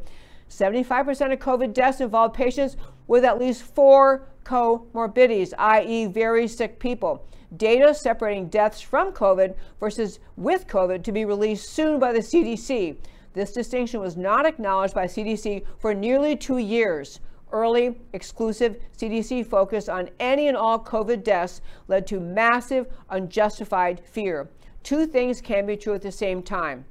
[0.48, 2.76] 75% of COVID deaths involve patients
[3.06, 7.26] with at least four comorbidities, i.e., very sick people.
[7.56, 12.96] Data separating deaths from COVID versus with COVID to be released soon by the CDC.
[13.32, 17.20] This distinction was not acknowledged by CDC for nearly two years.
[17.52, 24.50] Early, exclusive CDC focus on any and all COVID deaths led to massive, unjustified fear.
[24.82, 26.84] Two things can be true at the same time.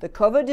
[0.00, 0.46] The COVID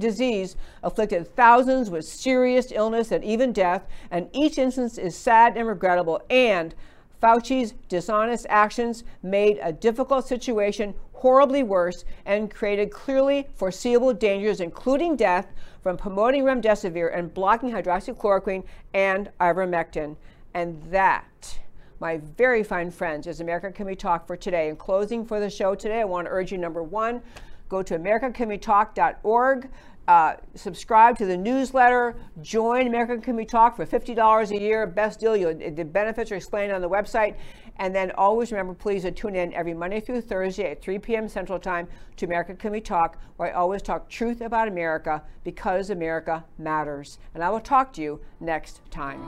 [0.00, 5.68] disease afflicted thousands with serious illness and even death, and each instance is sad and
[5.68, 6.22] regrettable.
[6.30, 6.74] And
[7.22, 15.16] Fauci's dishonest actions made a difficult situation horribly worse and created clearly foreseeable dangers, including
[15.16, 15.46] death,
[15.82, 20.16] from promoting remdesivir and blocking hydroxychloroquine and ivermectin.
[20.52, 21.58] And that,
[22.00, 24.68] my very fine friends, is America Can We Talk for today.
[24.68, 27.22] In closing for the show today, I want to urge you number one,
[27.68, 29.68] go to americacanwetalk.org.
[30.06, 32.14] Uh, subscribe to the newsletter.
[32.42, 34.86] Join America Can We Talk for $50 a year.
[34.86, 35.34] Best deal.
[35.34, 37.36] You'll, the benefits are explained on the website.
[37.78, 41.28] And then always remember, please, to tune in every Monday through Thursday at 3 p.m.
[41.28, 45.90] Central Time to America Can We Talk, where I always talk truth about America because
[45.90, 47.18] America matters.
[47.34, 49.26] And I will talk to you next time.